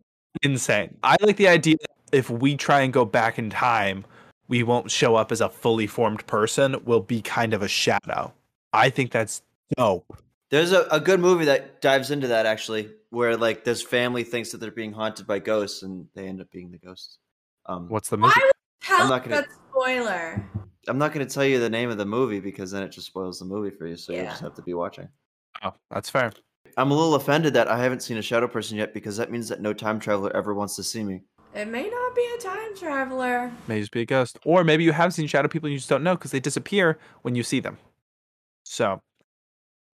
insane. 0.43 0.97
I 1.03 1.17
like 1.21 1.37
the 1.37 1.49
idea 1.49 1.77
that 1.81 2.17
if 2.17 2.29
we 2.29 2.57
try 2.57 2.83
and 2.83 2.93
go 2.93 3.05
back 3.05 3.39
in 3.39 3.49
time, 3.51 4.05
we 4.49 4.63
won't 4.63 4.91
show 4.91 5.17
up 5.17 5.33
as 5.33 5.41
a 5.41 5.49
fully 5.49 5.87
formed 5.87 6.27
person, 6.27 6.77
we'll 6.85 7.01
be 7.01 7.23
kind 7.23 7.55
of 7.55 7.63
a 7.63 7.69
shadow. 7.69 8.33
I 8.73 8.91
think 8.91 9.11
that's 9.11 9.43
dope. 9.79 10.19
There's 10.51 10.73
a, 10.73 10.83
a 10.91 11.01
good 11.01 11.21
movie 11.21 11.47
that 11.47 11.81
dives 11.81 12.11
into 12.11 12.29
that 12.29 12.45
actually, 12.45 12.91
where 13.11 13.37
like 13.37 13.65
this 13.65 13.83
family 13.83 14.25
thinks 14.25 14.53
that 14.53 14.59
they're 14.59 14.71
being 14.71 14.93
haunted 14.93 15.27
by 15.27 15.39
ghosts 15.39 15.83
and 15.83 16.07
they 16.15 16.29
end 16.29 16.41
up 16.43 16.51
being 16.51 16.71
the 16.71 16.79
ghosts. 16.79 17.19
Um, 17.67 17.89
What's 17.89 18.11
the 18.11 18.19
movie? 18.19 18.35
Why 18.37 18.43
would 18.45 18.53
you 18.83 18.97
tell 18.99 19.09
not 19.09 19.25
gonna- 19.25 19.37
that 19.37 19.49
spoiler? 19.71 20.51
I'm 20.87 20.99
not 20.99 21.15
going 21.15 21.27
to 21.27 21.33
tell 21.33 21.47
you 21.47 21.59
the 21.61 21.71
name 21.71 21.89
of 21.89 21.97
the 21.97 22.05
movie 22.05 22.41
because 22.41 22.71
then 22.71 22.83
it 22.83 22.91
just 22.93 23.07
spoils 23.07 23.39
the 23.39 23.47
movie 23.47 23.75
for 23.75 23.87
you. 23.87 23.97
So 23.97 24.13
you 24.13 24.23
just 24.25 24.43
have 24.43 24.55
to 24.57 24.61
be 24.63 24.75
watching. 24.75 25.09
Oh, 25.63 25.73
that's 25.91 26.11
fair. 26.11 26.31
I'm 26.77 26.91
a 26.91 26.95
little 26.95 27.15
offended 27.15 27.55
that 27.55 27.69
I 27.69 27.79
haven't 27.79 28.03
seen 28.03 28.17
a 28.17 28.23
shadow 28.23 28.49
person 28.49 28.77
yet 28.77 28.95
because 28.95 29.17
that 29.17 29.31
means 29.31 29.49
that 29.49 29.61
no 29.61 29.73
time 29.73 30.01
traveler 30.01 30.35
ever 30.35 30.55
wants 30.55 30.75
to 30.77 30.83
see 30.83 31.05
me. 31.05 31.23
It 31.55 31.69
may 31.69 31.89
not 31.89 32.17
be 32.17 32.29
a 32.37 32.41
time 32.41 32.77
traveler. 32.77 33.53
May 33.69 33.79
just 33.79 33.93
be 33.93 34.01
a 34.01 34.07
ghost. 34.07 34.39
Or 34.45 34.65
maybe 34.65 34.83
you 34.83 34.93
have 34.93 35.15
seen 35.15 35.29
shadow 35.29 35.47
people 35.47 35.69
and 35.69 35.73
you 35.73 35.79
just 35.79 35.89
don't 35.89 36.03
know 36.03 36.17
because 36.17 36.33
they 36.33 36.41
disappear 36.41 36.99
when 37.23 37.37
you 37.37 37.45
see 37.45 37.61
them. 37.61 37.79
So, 38.65 39.01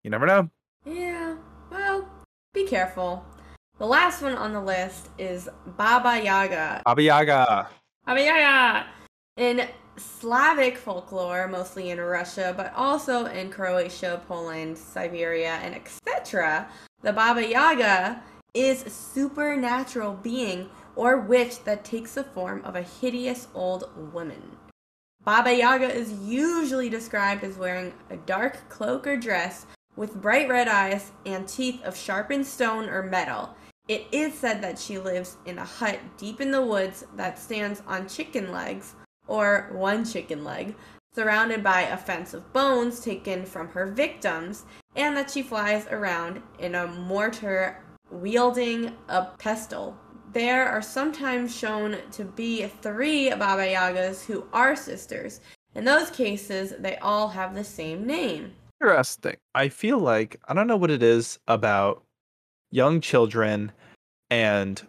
you 0.04 0.10
never 0.10 0.26
know. 0.26 0.50
Yeah. 0.86 1.36
Well, 1.70 2.08
be 2.54 2.66
careful. 2.66 3.26
The 3.78 3.86
last 3.86 4.22
one 4.22 4.36
on 4.36 4.54
the 4.54 4.62
list 4.62 5.10
is 5.18 5.50
Baba 5.78 6.24
Yaga. 6.24 6.82
Baba 6.86 7.02
Yaga. 7.02 7.70
Baba 8.06 8.22
Yaga! 8.24 8.86
In 9.40 9.70
Slavic 9.96 10.78
folklore, 10.78 11.48
mostly 11.48 11.92
in 11.92 12.02
Russia, 12.02 12.54
but 12.58 12.74
also 12.76 13.26
in 13.28 13.50
Croatia, 13.50 14.22
Poland, 14.28 14.78
Siberia, 14.78 15.62
and 15.64 15.74
etc., 15.74 16.68
the 17.04 17.14
Baba 17.14 17.48
Yaga 17.48 18.22
is 18.54 18.86
a 18.86 18.90
supernatural 18.90 20.16
being 20.16 20.70
or 20.98 21.22
witch 21.22 21.64
that 21.64 21.86
takes 21.86 22.16
the 22.16 22.24
form 22.26 22.62
of 22.66 22.76
a 22.76 22.82
hideous 22.82 23.48
old 23.54 23.90
woman. 24.12 24.58
Baba 25.24 25.56
Yaga 25.56 25.90
is 25.90 26.12
usually 26.12 26.90
described 26.90 27.46
as 27.46 27.58
wearing 27.58 27.94
a 28.10 28.18
dark 28.18 28.68
cloak 28.68 29.08
or 29.08 29.16
dress 29.16 29.66
with 29.96 30.22
bright 30.22 30.50
red 30.50 30.68
eyes 30.68 31.14
and 31.26 31.48
teeth 31.48 31.82
of 31.86 31.96
sharpened 31.96 32.46
stone 32.46 32.90
or 32.90 33.04
metal. 33.04 33.56
It 33.88 34.06
is 34.12 34.34
said 34.34 34.62
that 34.64 34.78
she 34.78 35.00
lives 35.00 35.38
in 35.46 35.58
a 35.58 35.66
hut 35.66 36.00
deep 36.18 36.42
in 36.42 36.52
the 36.52 36.66
woods 36.66 37.06
that 37.16 37.40
stands 37.40 37.82
on 37.88 38.10
chicken 38.10 38.52
legs, 38.52 38.96
or 39.30 39.70
one 39.72 40.04
chicken 40.04 40.44
leg, 40.44 40.76
surrounded 41.16 41.64
by 41.64 41.82
a 41.82 41.96
fence 41.96 42.34
of 42.34 42.52
bones 42.52 43.00
taken 43.00 43.46
from 43.46 43.70
her 43.70 43.86
victims, 43.86 44.66
and 44.96 45.16
that 45.16 45.32
she 45.32 45.42
flies 45.42 45.88
around 45.88 46.42
in 46.60 46.76
a 46.76 46.88
mortar 46.88 47.82
wielding 48.12 48.92
a 49.08 49.26
pestle. 49.38 49.98
There 50.34 50.68
are 50.68 50.82
sometimes 50.82 51.56
shown 51.56 51.98
to 52.12 52.26
be 52.26 52.68
three 52.68 53.30
Baba 53.30 53.64
Yagas 53.64 54.26
who 54.26 54.46
are 54.54 54.76
sisters. 54.76 55.42
In 55.76 55.86
those 55.86 56.10
cases, 56.10 56.74
they 56.80 56.98
all 56.98 57.30
have 57.30 57.56
the 57.56 57.64
same 57.64 58.06
name. 58.06 58.54
Interesting. 58.82 59.38
I 59.56 59.70
feel 59.70 60.00
like 60.00 60.40
I 60.48 60.54
don't 60.54 60.68
know 60.68 60.78
what 60.78 60.92
it 60.92 61.04
is 61.04 61.40
about 61.48 62.04
young 62.72 63.02
children 63.02 63.72
and 64.30 64.86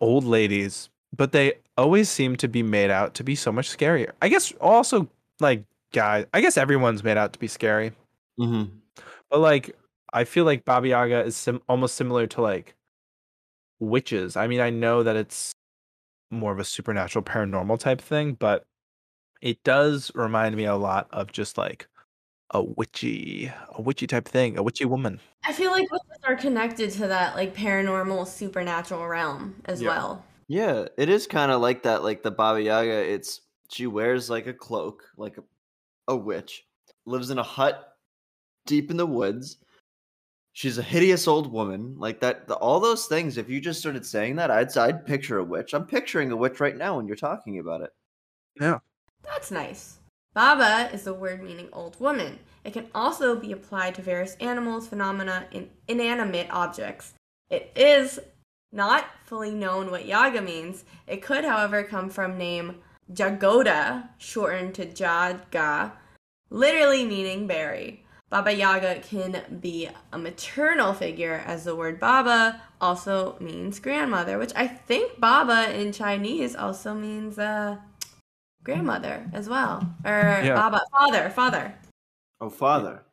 old 0.00 0.24
ladies, 0.24 0.90
but 1.16 1.32
they 1.32 1.54
always 1.76 2.08
seem 2.08 2.36
to 2.36 2.48
be 2.48 2.62
made 2.62 2.90
out 2.90 3.14
to 3.14 3.24
be 3.24 3.34
so 3.34 3.52
much 3.52 3.68
scarier. 3.76 4.12
I 4.22 4.28
guess 4.28 4.52
also 4.60 5.08
like 5.40 5.64
guys, 5.92 6.26
I 6.34 6.40
guess 6.40 6.56
everyone's 6.56 7.02
made 7.04 7.16
out 7.16 7.32
to 7.34 7.38
be 7.38 7.48
scary, 7.48 7.92
Mm-hmm. 8.40 8.74
but 9.30 9.40
like 9.40 9.76
I 10.12 10.24
feel 10.24 10.44
like 10.44 10.64
Baba 10.64 10.88
Yaga 10.88 11.24
is 11.24 11.36
sim- 11.36 11.62
almost 11.68 11.94
similar 11.94 12.26
to 12.28 12.40
like 12.42 12.74
witches. 13.80 14.36
I 14.36 14.46
mean, 14.46 14.60
I 14.60 14.70
know 14.70 15.02
that 15.02 15.16
it's 15.16 15.54
more 16.30 16.52
of 16.52 16.58
a 16.58 16.64
supernatural 16.64 17.22
paranormal 17.24 17.78
type 17.78 18.00
thing, 18.00 18.34
but 18.34 18.64
it 19.40 19.62
does 19.64 20.10
remind 20.14 20.56
me 20.56 20.64
a 20.64 20.76
lot 20.76 21.08
of 21.12 21.32
just 21.32 21.58
like 21.58 21.88
a 22.54 22.62
witchy, 22.62 23.50
a 23.74 23.80
witchy 23.82 24.06
type 24.06 24.26
thing, 24.28 24.56
a 24.58 24.62
witchy 24.62 24.84
woman. 24.84 25.20
I 25.44 25.52
feel 25.52 25.70
like 25.70 25.90
witches 25.90 26.18
are 26.24 26.36
connected 26.36 26.90
to 26.92 27.08
that 27.08 27.34
like 27.34 27.54
paranormal 27.56 28.26
supernatural 28.26 29.06
realm 29.06 29.56
as 29.64 29.80
Yeah. 29.82 29.88
well. 29.88 30.24
Yeah, 30.52 30.84
it 30.98 31.08
is 31.08 31.26
kind 31.26 31.50
of 31.50 31.62
like 31.62 31.82
that. 31.84 32.04
Like 32.04 32.22
the 32.22 32.30
Baba 32.30 32.60
Yaga, 32.60 33.10
it's 33.10 33.40
she 33.70 33.86
wears 33.86 34.28
like 34.28 34.46
a 34.46 34.52
cloak, 34.52 35.02
like 35.16 35.38
a, 35.38 35.42
a 36.08 36.14
witch, 36.14 36.66
lives 37.06 37.30
in 37.30 37.38
a 37.38 37.42
hut 37.42 37.94
deep 38.66 38.90
in 38.90 38.98
the 38.98 39.06
woods. 39.06 39.56
She's 40.52 40.76
a 40.76 40.82
hideous 40.82 41.26
old 41.26 41.50
woman, 41.50 41.94
like 41.96 42.20
that. 42.20 42.48
The, 42.48 42.56
all 42.56 42.80
those 42.80 43.06
things. 43.06 43.38
If 43.38 43.48
you 43.48 43.62
just 43.62 43.80
started 43.80 44.04
saying 44.04 44.36
that, 44.36 44.50
I'd 44.50 44.76
I'd 44.76 45.06
picture 45.06 45.38
a 45.38 45.44
witch. 45.44 45.72
I'm 45.72 45.86
picturing 45.86 46.30
a 46.32 46.36
witch 46.36 46.60
right 46.60 46.76
now 46.76 46.98
when 46.98 47.06
you're 47.06 47.16
talking 47.16 47.58
about 47.58 47.80
it. 47.80 47.94
Yeah. 48.60 48.80
That's 49.22 49.50
nice. 49.50 50.00
Baba 50.34 50.90
is 50.92 51.04
the 51.04 51.14
word 51.14 51.42
meaning 51.42 51.70
old 51.72 51.98
woman. 51.98 52.38
It 52.64 52.74
can 52.74 52.88
also 52.94 53.36
be 53.36 53.52
applied 53.52 53.94
to 53.94 54.02
various 54.02 54.34
animals, 54.34 54.86
phenomena, 54.86 55.46
and 55.50 55.70
inanimate 55.88 56.48
objects. 56.50 57.14
It 57.48 57.72
is 57.74 58.20
not 58.72 59.04
fully 59.24 59.52
known 59.52 59.90
what 59.90 60.06
yaga 60.06 60.40
means. 60.40 60.84
It 61.06 61.22
could, 61.22 61.44
however, 61.44 61.82
come 61.84 62.08
from 62.08 62.38
name 62.38 62.80
Jagoda, 63.12 64.08
shortened 64.18 64.74
to 64.76 64.86
Jadga, 64.86 65.92
literally 66.50 67.04
meaning 67.04 67.46
berry. 67.46 68.04
Baba 68.30 68.54
Yaga 68.54 69.00
can 69.00 69.58
be 69.60 69.90
a 70.10 70.18
maternal 70.18 70.94
figure, 70.94 71.42
as 71.46 71.64
the 71.64 71.76
word 71.76 72.00
Baba 72.00 72.62
also 72.80 73.36
means 73.40 73.78
grandmother, 73.78 74.38
which 74.38 74.52
I 74.56 74.66
think 74.66 75.20
Baba 75.20 75.78
in 75.78 75.92
Chinese 75.92 76.56
also 76.56 76.94
means 76.94 77.38
uh, 77.38 77.76
grandmother 78.64 79.28
as 79.34 79.50
well, 79.50 79.86
or 80.02 80.40
Yeah. 80.42 80.54
Baba 80.54 80.80
father, 80.90 81.28
father. 81.28 81.74
Oh, 82.40 82.48
father, 82.48 83.04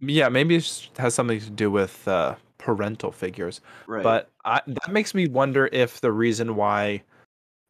Yeah, 0.00 0.28
maybe 0.28 0.56
it 0.56 0.90
has 0.98 1.14
something 1.14 1.38
to 1.38 1.50
do 1.50 1.70
with 1.70 2.08
uh, 2.08 2.34
parental 2.64 3.12
figures. 3.12 3.60
right? 3.86 4.02
But 4.02 4.30
I, 4.44 4.62
that 4.66 4.90
makes 4.90 5.14
me 5.14 5.28
wonder 5.28 5.68
if 5.70 6.00
the 6.00 6.10
reason 6.10 6.56
why 6.56 7.02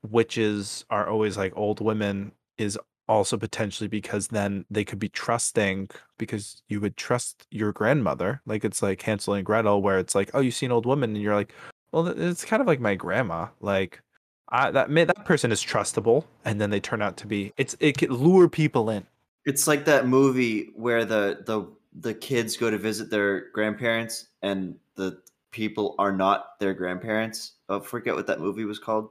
witches 0.09 0.85
are 0.89 1.09
always 1.09 1.37
like 1.37 1.53
old 1.57 1.81
women 1.81 2.31
is 2.59 2.79
also 3.09 3.37
potentially 3.37 3.89
because 3.89 4.29
then 4.29 4.65
they 4.71 4.85
could 4.85 5.01
be 5.01 5.09
trusting 5.09 5.91
because 6.17 6.63
you 6.69 6.81
would 6.81 6.97
trust 6.97 7.47
your 7.51 7.73
grandmother. 7.73 8.41
Like 8.47 8.65
it's 8.65 8.83
like 8.83 9.03
Hansel 9.03 9.35
and 9.35 9.45
Gretel, 9.45 9.83
where 9.83 9.99
it's 9.99 10.15
like, 10.15 10.31
oh, 10.33 10.41
you 10.41 10.53
see 10.53 10.67
an 10.67 10.73
old 10.73 10.87
woman, 10.87 11.11
and 11.11 11.23
you're 11.23 11.35
like, 11.35 11.53
well, 11.91 12.07
it's 12.07 12.45
kind 12.45 12.61
of 12.61 12.69
like 12.69 12.81
my 12.81 12.95
grandma. 12.95 13.49
Like, 13.61 14.01
I, 14.51 14.71
that 14.71 14.95
that 14.95 15.25
person 15.25 15.51
is 15.51 15.63
trustable, 15.63 16.25
and 16.45 16.61
then 16.61 16.71
they 16.71 16.81
turn 16.81 17.03
out 17.03 17.17
to 17.19 17.27
be. 17.27 17.53
It's 17.57 17.77
it 17.81 17.99
could 17.99 18.13
lure 18.13 18.49
people 18.49 18.91
in. 18.91 19.05
It's 19.45 19.67
like 19.67 19.85
that 19.87 20.07
movie 20.07 20.71
where 20.75 21.05
the 21.05 21.43
the 21.45 21.67
the 22.01 22.15
kids 22.15 22.57
go 22.57 22.71
to 22.71 22.79
visit 22.79 23.11
their 23.11 23.51
grandparents 23.51 24.27
and 24.43 24.77
the 24.97 25.21
people 25.51 25.95
are 25.99 26.13
not 26.13 26.59
their 26.61 26.75
grandparents. 26.75 27.53
Oh, 27.69 27.81
forget 27.81 28.15
what 28.15 28.27
that 28.27 28.41
movie 28.41 28.65
was 28.65 28.79
called. 28.79 29.11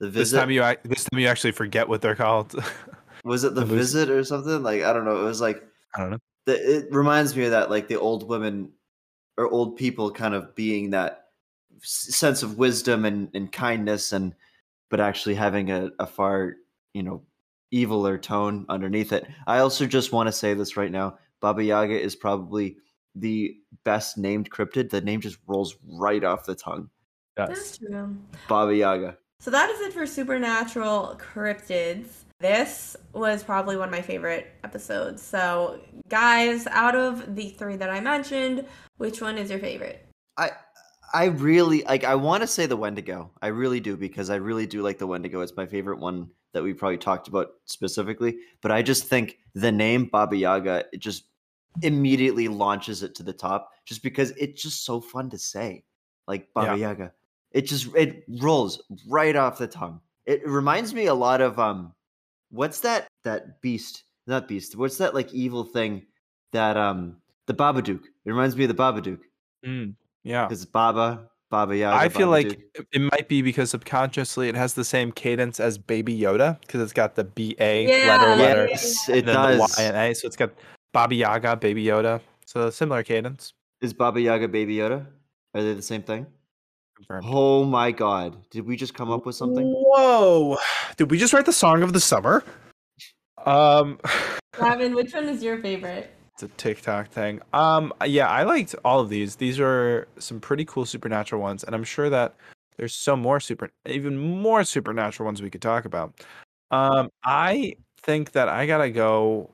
The 0.00 0.10
visit. 0.10 0.36
This 0.36 0.40
time 0.40 0.50
you 0.50 0.62
this 0.84 1.04
time 1.04 1.20
you 1.20 1.28
actually 1.28 1.52
forget 1.52 1.88
what 1.88 2.02
they're 2.02 2.14
called. 2.14 2.54
was 3.24 3.44
it 3.44 3.54
the, 3.54 3.60
the 3.60 3.66
movie- 3.66 3.78
visit 3.78 4.10
or 4.10 4.24
something? 4.24 4.62
Like 4.62 4.82
I 4.82 4.92
don't 4.92 5.04
know. 5.04 5.20
It 5.20 5.24
was 5.24 5.40
like 5.40 5.62
I 5.94 6.00
don't 6.00 6.10
know. 6.10 6.18
the, 6.46 6.76
it 6.78 6.92
reminds 6.92 7.36
me 7.36 7.44
of 7.44 7.52
that 7.52 7.70
like 7.70 7.88
the 7.88 7.98
old 7.98 8.28
women 8.28 8.72
or 9.38 9.48
old 9.48 9.76
people 9.76 10.10
kind 10.10 10.34
of 10.34 10.54
being 10.54 10.90
that 10.90 11.26
sense 11.82 12.42
of 12.42 12.58
wisdom 12.58 13.04
and, 13.04 13.28
and 13.34 13.52
kindness 13.52 14.12
and 14.12 14.34
but 14.90 15.00
actually 15.00 15.34
having 15.34 15.70
a, 15.70 15.90
a 15.98 16.06
far 16.06 16.54
you 16.94 17.02
know 17.02 17.22
eviler 17.74 18.20
tone 18.20 18.64
underneath 18.68 19.12
it 19.12 19.26
i 19.46 19.58
also 19.58 19.86
just 19.86 20.12
want 20.12 20.26
to 20.26 20.32
say 20.32 20.54
this 20.54 20.76
right 20.76 20.90
now 20.90 21.18
baba 21.40 21.62
yaga 21.62 22.00
is 22.00 22.16
probably 22.16 22.76
the 23.16 23.56
best 23.84 24.18
named 24.18 24.50
cryptid 24.50 24.90
the 24.90 25.00
name 25.00 25.20
just 25.20 25.38
rolls 25.46 25.76
right 25.84 26.24
off 26.24 26.44
the 26.44 26.54
tongue 26.54 26.88
That's 27.36 27.78
true. 27.78 28.16
baba 28.48 28.74
yaga 28.74 29.16
So 29.40 29.50
that 29.50 29.70
is 29.70 29.80
it 29.80 29.92
for 29.92 30.06
supernatural 30.06 31.18
cryptids. 31.20 32.24
This 32.38 32.96
was 33.14 33.42
probably 33.42 33.76
one 33.76 33.88
of 33.88 33.92
my 33.92 34.02
favorite 34.02 34.48
episodes. 34.62 35.22
So, 35.22 35.80
guys, 36.08 36.66
out 36.66 36.94
of 36.94 37.34
the 37.34 37.48
three 37.48 37.76
that 37.76 37.88
I 37.88 38.00
mentioned, 38.00 38.66
which 38.98 39.22
one 39.22 39.38
is 39.38 39.48
your 39.50 39.58
favorite? 39.58 40.06
I 40.36 40.50
I 41.14 41.26
really 41.26 41.82
like 41.84 42.04
I 42.04 42.14
want 42.14 42.42
to 42.42 42.46
say 42.46 42.66
the 42.66 42.76
Wendigo. 42.76 43.30
I 43.40 43.46
really 43.48 43.80
do 43.80 43.96
because 43.96 44.28
I 44.28 44.36
really 44.36 44.66
do 44.66 44.82
like 44.82 44.98
the 44.98 45.06
Wendigo. 45.06 45.40
It's 45.40 45.56
my 45.56 45.64
favorite 45.66 45.98
one 45.98 46.28
that 46.52 46.62
we 46.62 46.74
probably 46.74 46.98
talked 46.98 47.28
about 47.28 47.48
specifically, 47.64 48.36
but 48.60 48.70
I 48.70 48.82
just 48.82 49.04
think 49.04 49.38
the 49.54 49.72
name 49.72 50.06
Baba 50.06 50.36
Yaga 50.36 50.84
it 50.92 50.98
just 50.98 51.24
immediately 51.82 52.48
launches 52.48 53.02
it 53.02 53.14
to 53.16 53.22
the 53.22 53.32
top 53.32 53.70
just 53.84 54.02
because 54.02 54.30
it's 54.32 54.62
just 54.62 54.84
so 54.84 55.00
fun 55.00 55.30
to 55.30 55.38
say. 55.38 55.84
Like 56.26 56.52
Baba 56.54 56.76
Yaga. 56.76 57.12
It 57.52 57.62
just 57.62 57.94
it 57.94 58.24
rolls 58.40 58.82
right 59.08 59.36
off 59.36 59.58
the 59.58 59.66
tongue. 59.68 60.00
It 60.26 60.46
reminds 60.46 60.92
me 60.92 61.06
a 61.06 61.14
lot 61.14 61.40
of 61.40 61.58
um 61.58 61.92
what's 62.50 62.80
that 62.80 63.08
that 63.24 63.60
beast? 63.62 64.04
Not 64.26 64.48
beast. 64.48 64.76
What's 64.76 64.98
that 64.98 65.14
like 65.14 65.32
evil 65.32 65.64
thing 65.64 66.06
that 66.52 66.76
um 66.76 67.16
the 67.46 67.54
Babadook. 67.54 68.02
It 68.02 68.30
reminds 68.30 68.56
me 68.56 68.64
of 68.64 68.68
the 68.68 68.82
Babadook. 68.82 69.20
Mm, 69.64 69.94
yeah. 70.24 70.46
Because 70.46 70.64
Baba, 70.66 71.28
Baba 71.48 71.76
Yaga. 71.76 71.96
I 71.96 72.08
feel 72.08 72.26
Babadook. 72.26 72.30
like 72.30 72.52
it- 72.74 72.86
it 72.92 73.00
might 73.12 73.28
be 73.28 73.40
because 73.40 73.70
subconsciously 73.70 74.48
it 74.48 74.54
has 74.56 74.74
the 74.74 74.84
same 74.84 75.12
cadence 75.12 75.60
as 75.60 75.78
Baby 75.78 76.18
Yoda 76.18 76.60
because 76.60 76.80
it's 76.82 76.92
got 76.92 77.14
the 77.14 77.24
B 77.24 77.54
A 77.60 77.84
Yeah, 77.84 78.08
letter 78.08 78.30
yeah, 78.30 78.42
letter 78.42 78.66
yes, 78.68 79.08
and 79.08 79.16
it 79.18 79.22
does. 79.22 79.56
the 79.56 79.60
Y 79.78 79.82
and 79.84 79.96
A, 79.96 80.14
so 80.14 80.26
it's 80.26 80.36
got 80.36 80.50
Baba 80.96 81.14
Yaga, 81.14 81.56
Baby 81.56 81.84
Yoda, 81.84 82.22
so 82.46 82.70
similar 82.70 83.02
cadence. 83.02 83.52
Is 83.82 83.92
Baba 83.92 84.18
Yaga 84.18 84.48
Baby 84.48 84.76
Yoda? 84.76 85.04
Are 85.52 85.62
they 85.62 85.74
the 85.74 85.82
same 85.82 86.00
thing? 86.00 86.24
Confirmed. 86.96 87.26
Oh 87.28 87.64
my 87.64 87.90
god! 87.90 88.38
Did 88.48 88.64
we 88.64 88.76
just 88.76 88.94
come 88.94 89.10
up 89.10 89.26
with 89.26 89.36
something? 89.36 89.66
Whoa! 89.66 90.56
Did 90.96 91.10
we 91.10 91.18
just 91.18 91.34
write 91.34 91.44
the 91.44 91.52
song 91.52 91.82
of 91.82 91.92
the 91.92 92.00
summer? 92.00 92.42
Um, 93.44 94.00
Gavin, 94.58 94.94
which 94.94 95.12
one 95.12 95.28
is 95.28 95.42
your 95.42 95.58
favorite? 95.60 96.14
it's 96.32 96.44
a 96.44 96.48
TikTok 96.56 97.10
thing. 97.10 97.42
Um, 97.52 97.92
yeah, 98.06 98.30
I 98.30 98.44
liked 98.44 98.74
all 98.82 98.98
of 98.98 99.10
these. 99.10 99.36
These 99.36 99.60
are 99.60 100.08
some 100.18 100.40
pretty 100.40 100.64
cool 100.64 100.86
supernatural 100.86 101.42
ones, 101.42 101.62
and 101.62 101.74
I'm 101.74 101.84
sure 101.84 102.08
that 102.08 102.36
there's 102.78 102.94
some 102.94 103.20
more 103.20 103.38
super, 103.38 103.68
even 103.84 104.16
more 104.16 104.64
supernatural 104.64 105.26
ones 105.26 105.42
we 105.42 105.50
could 105.50 105.60
talk 105.60 105.84
about. 105.84 106.14
Um, 106.70 107.10
I 107.22 107.74
think 108.00 108.32
that 108.32 108.48
I 108.48 108.64
gotta 108.64 108.88
go. 108.88 109.50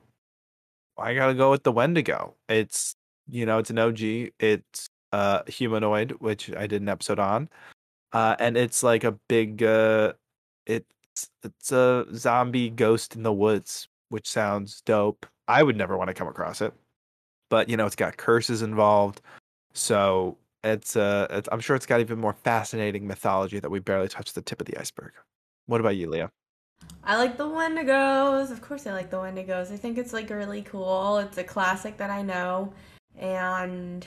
I 0.97 1.13
gotta 1.15 1.33
go 1.33 1.51
with 1.51 1.63
the 1.63 1.71
Wendigo. 1.71 2.35
It's 2.49 2.95
you 3.27 3.45
know, 3.45 3.57
it's 3.59 3.69
an 3.69 3.79
OG. 3.79 3.99
It's 4.39 4.89
uh, 5.11 5.43
humanoid, 5.47 6.11
which 6.19 6.51
I 6.55 6.67
did 6.67 6.81
an 6.81 6.89
episode 6.89 7.19
on, 7.19 7.49
uh, 8.11 8.35
and 8.39 8.57
it's 8.57 8.83
like 8.83 9.03
a 9.03 9.13
big. 9.27 9.63
Uh, 9.63 10.13
it's 10.65 11.29
it's 11.43 11.71
a 11.71 12.05
zombie 12.15 12.69
ghost 12.69 13.15
in 13.15 13.23
the 13.23 13.33
woods, 13.33 13.87
which 14.09 14.29
sounds 14.29 14.81
dope. 14.81 15.25
I 15.47 15.63
would 15.63 15.77
never 15.77 15.97
want 15.97 16.09
to 16.09 16.13
come 16.13 16.27
across 16.27 16.61
it, 16.61 16.73
but 17.49 17.69
you 17.69 17.77
know, 17.77 17.85
it's 17.85 17.95
got 17.95 18.17
curses 18.17 18.61
involved, 18.61 19.21
so 19.73 20.37
it's 20.63 20.95
uh, 20.95 21.27
it's, 21.29 21.49
I'm 21.51 21.59
sure 21.59 21.75
it's 21.75 21.85
got 21.85 21.99
even 21.99 22.19
more 22.19 22.33
fascinating 22.33 23.07
mythology 23.07 23.59
that 23.59 23.69
we 23.69 23.79
barely 23.79 24.07
touched 24.07 24.35
the 24.35 24.41
tip 24.41 24.61
of 24.61 24.67
the 24.67 24.77
iceberg. 24.77 25.13
What 25.67 25.81
about 25.81 25.95
you, 25.95 26.09
Leah? 26.09 26.31
I 27.03 27.17
like 27.17 27.37
the 27.37 27.45
Wendigos. 27.45 28.49
Of 28.51 28.61
course, 28.61 28.87
I 28.87 28.93
like 28.93 29.09
the 29.09 29.17
Wendigos. 29.17 29.71
I 29.71 29.77
think 29.77 29.97
it's 29.97 30.13
like 30.13 30.29
really 30.29 30.61
cool. 30.61 31.17
It's 31.17 31.37
a 31.37 31.43
classic 31.43 31.97
that 31.97 32.09
I 32.09 32.21
know, 32.21 32.73
and 33.17 34.05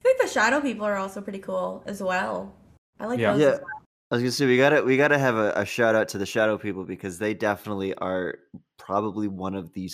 I 0.00 0.02
think 0.02 0.20
the 0.20 0.28
Shadow 0.28 0.60
People 0.60 0.86
are 0.86 0.96
also 0.96 1.20
pretty 1.20 1.38
cool 1.40 1.82
as 1.86 2.02
well. 2.02 2.54
I 2.98 3.06
like 3.06 3.18
Yeah. 3.18 3.32
those. 3.32 3.40
Yeah. 3.42 3.48
as 3.48 3.58
well. 3.60 3.68
I 4.10 4.14
was 4.16 4.22
gonna 4.22 4.32
say 4.32 4.46
we 4.46 4.56
gotta 4.58 4.82
we 4.82 4.96
gotta 4.96 5.18
have 5.18 5.36
a, 5.36 5.52
a 5.56 5.64
shout 5.64 5.94
out 5.94 6.08
to 6.08 6.18
the 6.18 6.26
shadow 6.26 6.58
people 6.58 6.84
because 6.84 7.18
they 7.18 7.32
definitely 7.34 7.94
are 7.94 8.38
probably 8.78 9.26
one 9.28 9.54
of 9.54 9.72
the 9.72 9.88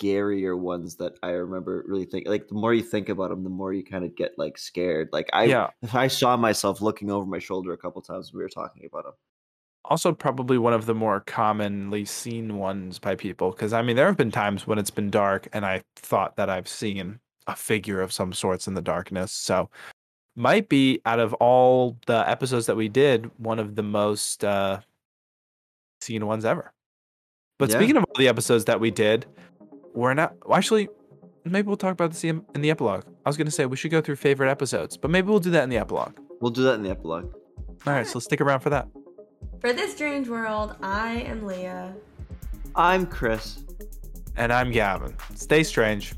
scarier 0.00 0.58
ones 0.58 0.96
that 0.96 1.14
I 1.22 1.30
remember 1.30 1.82
really 1.86 2.04
think 2.04 2.28
like 2.28 2.48
the 2.48 2.54
more 2.56 2.74
you 2.74 2.82
think 2.82 3.08
about 3.08 3.30
them, 3.30 3.42
the 3.42 3.48
more 3.50 3.72
you 3.72 3.82
kind 3.82 4.04
of 4.04 4.14
get 4.16 4.32
like 4.38 4.58
scared. 4.58 5.08
Like 5.12 5.30
I 5.32 5.44
yeah. 5.44 5.70
I 5.94 6.08
saw 6.08 6.36
myself 6.36 6.82
looking 6.82 7.10
over 7.10 7.24
my 7.26 7.38
shoulder 7.38 7.72
a 7.72 7.78
couple 7.78 8.02
times 8.02 8.32
when 8.32 8.38
we 8.38 8.44
were 8.44 8.50
talking 8.50 8.86
about 8.86 9.04
them. 9.04 9.14
Also, 9.86 10.12
probably 10.12 10.56
one 10.56 10.72
of 10.72 10.86
the 10.86 10.94
more 10.94 11.20
commonly 11.20 12.04
seen 12.04 12.56
ones 12.56 12.98
by 12.98 13.14
people. 13.14 13.50
Because 13.50 13.72
I 13.72 13.82
mean, 13.82 13.96
there 13.96 14.06
have 14.06 14.16
been 14.16 14.30
times 14.30 14.66
when 14.66 14.78
it's 14.78 14.90
been 14.90 15.10
dark, 15.10 15.48
and 15.52 15.64
I 15.66 15.82
thought 15.96 16.36
that 16.36 16.48
I've 16.48 16.68
seen 16.68 17.20
a 17.46 17.54
figure 17.54 18.00
of 18.00 18.10
some 18.12 18.32
sorts 18.32 18.66
in 18.66 18.74
the 18.74 18.80
darkness. 18.82 19.30
So, 19.32 19.68
might 20.36 20.68
be 20.68 21.00
out 21.04 21.20
of 21.20 21.34
all 21.34 21.96
the 22.06 22.28
episodes 22.28 22.66
that 22.66 22.76
we 22.76 22.88
did, 22.88 23.30
one 23.38 23.58
of 23.58 23.76
the 23.76 23.82
most 23.82 24.44
uh, 24.44 24.80
seen 26.00 26.26
ones 26.26 26.44
ever. 26.44 26.72
But 27.58 27.70
Yeah. 27.70 27.76
speaking 27.76 27.96
of 27.96 28.04
all 28.04 28.14
the 28.18 28.28
episodes 28.28 28.64
that 28.64 28.80
we 28.80 28.90
did, 28.90 29.26
we're 29.94 30.14
not 30.14 30.34
well, 30.46 30.56
actually. 30.58 30.88
Maybe 31.46 31.68
we'll 31.68 31.76
talk 31.76 31.92
about 31.92 32.10
this 32.10 32.24
in 32.24 32.42
in 32.54 32.62
the 32.62 32.70
epilogue. 32.70 33.04
I 33.24 33.28
was 33.28 33.36
going 33.36 33.46
to 33.46 33.50
say 33.50 33.66
we 33.66 33.76
should 33.76 33.90
go 33.90 34.00
through 34.00 34.16
favorite 34.16 34.50
episodes, 34.50 34.96
but 34.96 35.10
maybe 35.10 35.28
we'll 35.28 35.40
do 35.40 35.50
that 35.50 35.62
in 35.62 35.68
the 35.68 35.76
epilogue. 35.76 36.18
We'll 36.40 36.50
do 36.50 36.62
that 36.62 36.74
in 36.74 36.82
the 36.82 36.90
epilogue. 36.90 37.34
All 37.86 37.92
right, 37.92 38.06
so 38.06 38.18
stick 38.18 38.40
around 38.40 38.60
for 38.60 38.70
that. 38.70 38.88
For 39.64 39.72
this 39.72 39.92
strange 39.92 40.28
world, 40.28 40.76
I 40.82 41.22
am 41.22 41.46
Leah. 41.46 41.94
I'm 42.76 43.06
Chris. 43.06 43.64
And 44.36 44.52
I'm 44.52 44.70
Gavin. 44.70 45.16
Stay 45.34 45.62
strange. 45.62 46.12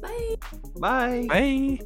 Bye. 0.00 0.36
Bye. 0.76 1.26
Bye. 1.28 1.80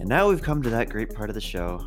And 0.00 0.08
now 0.08 0.28
we've 0.28 0.42
come 0.42 0.60
to 0.60 0.70
that 0.70 0.88
great 0.90 1.14
part 1.14 1.30
of 1.30 1.34
the 1.34 1.40
show 1.40 1.78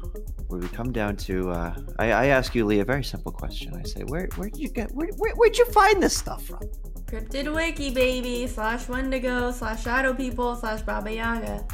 where 0.47 0.61
we 0.61 0.69
come 0.69 0.93
down 0.93 1.17
to 1.17 1.49
uh, 1.49 1.75
I, 1.99 2.13
I 2.13 2.25
ask 2.27 2.55
you, 2.55 2.65
Lee, 2.65 2.79
a 2.79 2.85
very 2.85 3.03
simple 3.03 3.33
question. 3.33 3.75
I 3.75 3.83
say, 3.83 4.03
where 4.05 4.29
where 4.37 4.49
did 4.49 4.61
you 4.61 4.69
get 4.69 4.93
where, 4.93 5.09
where 5.17 5.35
where'd 5.35 5.57
you 5.57 5.65
find 5.65 6.01
this 6.01 6.15
stuff 6.15 6.45
from? 6.45 6.61
Cryptid 7.07 7.53
Wiki, 7.53 7.93
baby, 7.93 8.47
slash 8.47 8.87
Wendigo, 8.87 9.51
slash 9.51 9.83
Shadow 9.83 10.13
People, 10.13 10.55
slash 10.55 10.83
Baba 10.83 11.13
Yaga. 11.13 11.67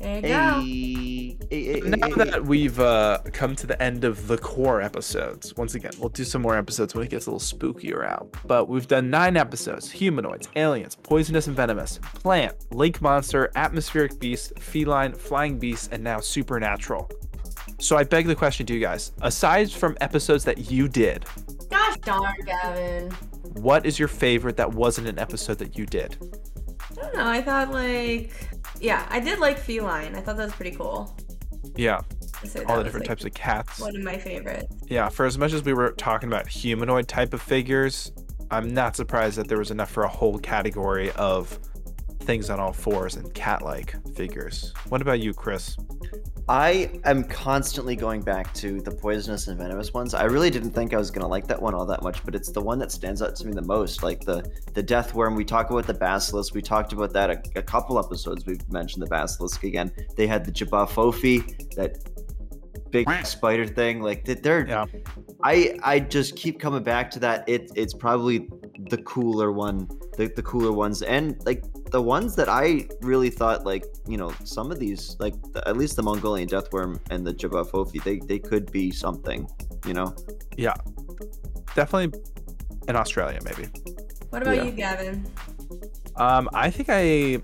There 0.00 0.16
you 0.16 0.22
go. 0.22 0.60
Hey, 0.60 1.36
hey, 1.50 1.64
hey, 1.74 1.80
Now 1.80 2.06
hey, 2.08 2.12
hey. 2.14 2.24
that 2.30 2.44
we've 2.44 2.80
uh, 2.80 3.18
come 3.32 3.54
to 3.56 3.66
the 3.66 3.80
end 3.82 4.04
of 4.04 4.28
the 4.28 4.38
core 4.38 4.80
episodes, 4.80 5.54
once 5.56 5.74
again, 5.74 5.90
we'll 5.98 6.08
do 6.08 6.24
some 6.24 6.40
more 6.42 6.56
episodes 6.56 6.94
when 6.94 7.04
it 7.04 7.10
gets 7.10 7.26
a 7.26 7.30
little 7.30 7.40
spookier 7.58 8.04
out. 8.06 8.34
But 8.46 8.68
we've 8.68 8.88
done 8.88 9.10
nine 9.10 9.36
episodes 9.36 9.90
humanoids, 9.90 10.48
aliens, 10.56 10.94
poisonous 10.96 11.48
and 11.48 11.56
venomous, 11.56 11.98
plant, 12.14 12.54
lake 12.72 13.02
monster, 13.02 13.50
atmospheric 13.56 14.18
beast, 14.18 14.58
feline, 14.58 15.12
flying 15.12 15.58
beast, 15.58 15.90
and 15.92 16.02
now 16.02 16.18
supernatural. 16.20 17.10
So 17.78 17.96
I 17.96 18.04
beg 18.04 18.26
the 18.26 18.34
question 18.34 18.64
to 18.66 18.74
you 18.74 18.80
guys 18.80 19.12
aside 19.22 19.70
from 19.70 19.96
episodes 20.00 20.44
that 20.44 20.70
you 20.70 20.88
did, 20.88 21.24
Gosh 21.70 21.96
darn, 21.98 22.34
Gavin. 22.46 23.10
what 23.62 23.84
is 23.86 23.98
your 23.98 24.08
favorite 24.08 24.56
that 24.56 24.72
wasn't 24.72 25.08
an 25.08 25.18
episode 25.18 25.58
that 25.58 25.76
you 25.76 25.84
did? 25.86 26.16
I 26.92 26.94
don't 27.02 27.14
know. 27.14 27.26
I 27.28 27.40
thought 27.42 27.70
like, 27.70 28.32
yeah, 28.80 29.06
I 29.10 29.20
did 29.20 29.38
like 29.38 29.58
feline. 29.58 30.14
I 30.14 30.20
thought 30.20 30.36
that 30.36 30.44
was 30.44 30.54
pretty 30.54 30.76
cool. 30.76 31.16
Yeah, 31.76 32.00
say 32.44 32.64
all 32.64 32.78
the 32.78 32.84
different 32.84 33.04
like, 33.04 33.18
types 33.18 33.24
of 33.24 33.34
cats. 33.34 33.78
One 33.80 33.94
of 33.94 34.02
my 34.02 34.18
favorites. 34.18 34.74
Yeah, 34.88 35.08
for 35.08 35.26
as 35.26 35.38
much 35.38 35.52
as 35.52 35.62
we 35.62 35.72
were 35.72 35.92
talking 35.92 36.28
about 36.28 36.48
humanoid 36.48 37.06
type 37.06 37.34
of 37.34 37.42
figures, 37.42 38.12
I'm 38.50 38.72
not 38.74 38.96
surprised 38.96 39.38
that 39.38 39.48
there 39.48 39.58
was 39.58 39.70
enough 39.70 39.90
for 39.90 40.02
a 40.02 40.08
whole 40.08 40.38
category 40.38 41.12
of 41.12 41.58
things 42.20 42.50
on 42.50 42.58
all 42.58 42.72
fours 42.72 43.16
and 43.16 43.32
cat-like 43.34 43.94
figures. 44.14 44.72
What 44.88 45.00
about 45.02 45.20
you, 45.20 45.32
Chris? 45.32 45.76
I 46.50 46.90
am 47.04 47.22
constantly 47.22 47.94
going 47.94 48.22
back 48.22 48.52
to 48.54 48.80
the 48.80 48.90
poisonous 48.90 49.46
and 49.46 49.56
venomous 49.56 49.94
ones. 49.94 50.14
I 50.14 50.24
really 50.24 50.50
didn't 50.50 50.72
think 50.72 50.92
I 50.92 50.96
was 50.96 51.08
gonna 51.08 51.28
like 51.28 51.46
that 51.46 51.62
one 51.62 51.76
all 51.76 51.86
that 51.86 52.02
much, 52.02 52.24
but 52.24 52.34
it's 52.34 52.50
the 52.50 52.60
one 52.60 52.80
that 52.80 52.90
stands 52.90 53.22
out 53.22 53.36
to 53.36 53.46
me 53.46 53.52
the 53.52 53.62
most. 53.62 54.02
Like 54.02 54.22
the 54.22 54.50
the 54.74 54.82
death 54.82 55.14
worm. 55.14 55.36
We 55.36 55.44
talk 55.44 55.70
about 55.70 55.86
the 55.86 55.94
basilisk. 55.94 56.52
We 56.52 56.60
talked 56.60 56.92
about 56.92 57.12
that 57.12 57.30
a, 57.30 57.40
a 57.54 57.62
couple 57.62 58.00
episodes. 58.00 58.46
We've 58.46 58.68
mentioned 58.68 59.00
the 59.00 59.06
basilisk 59.06 59.62
again. 59.62 59.92
They 60.16 60.26
had 60.26 60.44
the 60.44 60.50
J'ba 60.50 60.88
Fofi 60.88 61.72
that 61.76 62.19
big 62.90 63.08
spider 63.24 63.66
thing. 63.66 64.00
Like 64.02 64.24
they- 64.24 64.34
they're. 64.34 64.66
Yeah. 64.66 64.86
I 65.42 65.78
I 65.82 66.00
just 66.00 66.36
keep 66.36 66.60
coming 66.60 66.82
back 66.82 67.10
to 67.12 67.18
that. 67.20 67.48
It 67.48 67.70
it's 67.74 67.94
probably 67.94 68.48
the 68.90 68.98
cooler 68.98 69.52
one, 69.52 69.88
the, 70.16 70.26
the 70.34 70.42
cooler 70.42 70.72
ones, 70.72 71.02
and 71.02 71.36
like 71.46 71.64
the 71.90 72.02
ones 72.02 72.36
that 72.36 72.48
I 72.48 72.88
really 73.00 73.30
thought 73.30 73.64
like 73.64 73.84
you 74.06 74.16
know 74.16 74.32
some 74.44 74.70
of 74.70 74.78
these 74.78 75.16
like 75.18 75.34
the, 75.52 75.66
at 75.68 75.76
least 75.76 75.96
the 75.96 76.02
Mongolian 76.02 76.48
deathworm 76.48 77.00
and 77.10 77.26
the 77.26 77.32
J'ba 77.34 78.04
they 78.04 78.18
they 78.18 78.38
could 78.38 78.70
be 78.70 78.90
something. 78.90 79.48
You 79.86 79.94
know. 79.94 80.14
Yeah, 80.56 80.74
definitely 81.74 82.20
in 82.88 82.96
Australia, 82.96 83.38
maybe. 83.44 83.68
What 84.30 84.42
about 84.42 84.56
Yeah. 84.56 84.64
you, 84.64 84.72
Gavin? 84.72 85.26
Um, 86.16 86.48
I 86.52 86.70
think 86.70 86.88
I. 86.90 87.40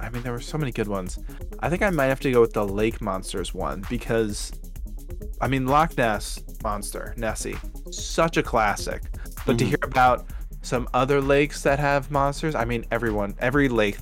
I 0.00 0.10
mean, 0.10 0.22
there 0.22 0.32
were 0.32 0.40
so 0.40 0.58
many 0.58 0.72
good 0.72 0.88
ones. 0.88 1.18
I 1.60 1.68
think 1.68 1.82
I 1.82 1.90
might 1.90 2.06
have 2.06 2.20
to 2.20 2.30
go 2.32 2.40
with 2.40 2.52
the 2.52 2.66
lake 2.66 3.00
monsters 3.00 3.52
one 3.54 3.84
because, 3.88 4.52
I 5.40 5.48
mean, 5.48 5.66
Loch 5.66 5.96
Ness 5.96 6.40
monster 6.62 7.14
Nessie, 7.16 7.56
such 7.90 8.36
a 8.36 8.42
classic. 8.42 9.02
But 9.46 9.58
to 9.58 9.64
Mhm. 9.64 9.68
hear 9.68 9.78
about 9.82 10.26
some 10.62 10.88
other 10.94 11.20
lakes 11.20 11.62
that 11.62 11.78
have 11.78 12.10
monsters, 12.10 12.54
I 12.54 12.64
mean, 12.64 12.84
everyone, 12.90 13.34
every 13.38 13.68
lake, 13.68 13.98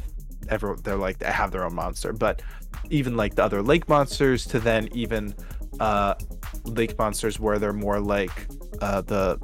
every 0.49 0.75
they're 0.83 0.97
like 0.97 1.19
they 1.19 1.27
have 1.27 1.51
their 1.51 1.65
own 1.65 1.75
monster. 1.75 2.13
But 2.13 2.43
even 2.91 3.17
like 3.17 3.35
the 3.35 3.45
other 3.45 3.63
lake 3.63 3.89
monsters, 3.89 4.47
to 4.47 4.59
then 4.59 4.89
even 4.93 5.35
uh, 5.81 6.15
lake 6.65 6.99
monsters 6.99 7.39
where 7.41 7.59
they're 7.59 7.73
more 7.73 8.01
like 8.01 8.47
uh, 8.81 9.01
the 9.03 9.39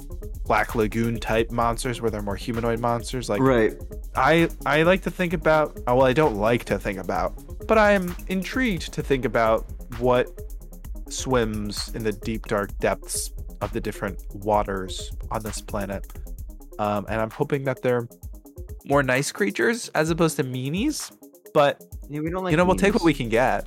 Black 0.45 0.75
Lagoon 0.75 1.19
type 1.19 1.51
monsters, 1.51 2.01
where 2.01 2.11
they're 2.11 2.21
more 2.21 2.35
humanoid 2.35 2.79
monsters, 2.79 3.29
like 3.29 3.41
right. 3.41 3.73
I 4.15 4.49
I 4.65 4.83
like 4.83 5.01
to 5.03 5.11
think 5.11 5.33
about 5.33 5.79
oh, 5.87 5.95
well 5.95 6.05
I 6.05 6.13
don't 6.13 6.35
like 6.35 6.65
to 6.65 6.77
think 6.77 6.99
about 6.99 7.33
but 7.67 7.77
I 7.77 7.91
am 7.93 8.15
intrigued 8.27 8.93
to 8.93 9.01
think 9.01 9.25
about 9.25 9.65
what 9.99 10.27
swims 11.09 11.89
in 11.95 12.03
the 12.03 12.11
deep 12.11 12.45
dark 12.47 12.77
depths 12.79 13.31
of 13.61 13.71
the 13.73 13.79
different 13.79 14.21
waters 14.35 15.11
on 15.31 15.41
this 15.41 15.61
planet 15.61 16.05
um, 16.79 17.05
and 17.09 17.21
I'm 17.21 17.31
hoping 17.31 17.63
that 17.63 17.81
they're 17.81 18.07
more 18.85 19.01
nice 19.01 19.31
creatures 19.31 19.89
as 19.95 20.09
opposed 20.09 20.35
to 20.37 20.43
meanies 20.43 21.11
but 21.53 21.83
Yeah, 22.09 22.19
we 22.19 22.29
don't 22.29 22.43
like. 22.43 22.51
you 22.51 22.57
know 22.57 22.65
we'll 22.65 22.75
take 22.75 22.93
what 22.93 23.03
we 23.03 23.13
can 23.13 23.29
get 23.29 23.65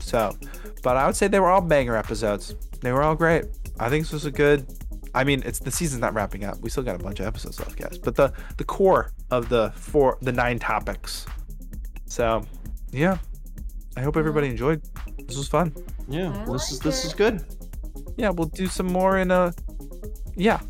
so 0.00 0.36
but 0.82 0.96
I 0.96 1.06
would 1.06 1.16
say 1.16 1.28
they 1.28 1.40
were 1.40 1.50
all 1.50 1.60
banger 1.60 1.96
episodes 1.96 2.54
they 2.80 2.92
were 2.92 3.02
all 3.02 3.14
great 3.14 3.44
I 3.78 3.88
think 3.88 4.04
this 4.04 4.12
was 4.12 4.24
a 4.24 4.30
good 4.30 4.66
I 5.14 5.24
mean, 5.24 5.42
it's 5.44 5.58
the 5.58 5.70
season's 5.70 6.00
not 6.00 6.14
wrapping 6.14 6.44
up. 6.44 6.60
We 6.60 6.70
still 6.70 6.82
got 6.82 7.00
a 7.00 7.02
bunch 7.02 7.20
of 7.20 7.26
episodes 7.26 7.58
left, 7.58 7.76
guys. 7.76 7.98
But 7.98 8.14
the 8.14 8.32
the 8.56 8.64
core 8.64 9.10
of 9.30 9.48
the 9.48 9.72
four, 9.74 10.18
the 10.20 10.32
nine 10.32 10.58
topics. 10.58 11.26
So, 12.06 12.44
yeah. 12.92 13.18
I 13.96 14.00
hope 14.00 14.16
everybody 14.16 14.48
enjoyed. 14.48 14.80
This 15.26 15.36
was 15.36 15.48
fun. 15.48 15.74
Yeah, 16.08 16.32
I 16.32 16.52
this 16.52 16.70
is 16.70 16.78
this 16.78 17.04
is 17.04 17.14
good. 17.14 17.44
Yeah, 18.16 18.30
we'll 18.30 18.46
do 18.48 18.68
some 18.68 18.86
more 18.86 19.18
in 19.18 19.30
a. 19.30 19.52
Yeah, 20.36 20.60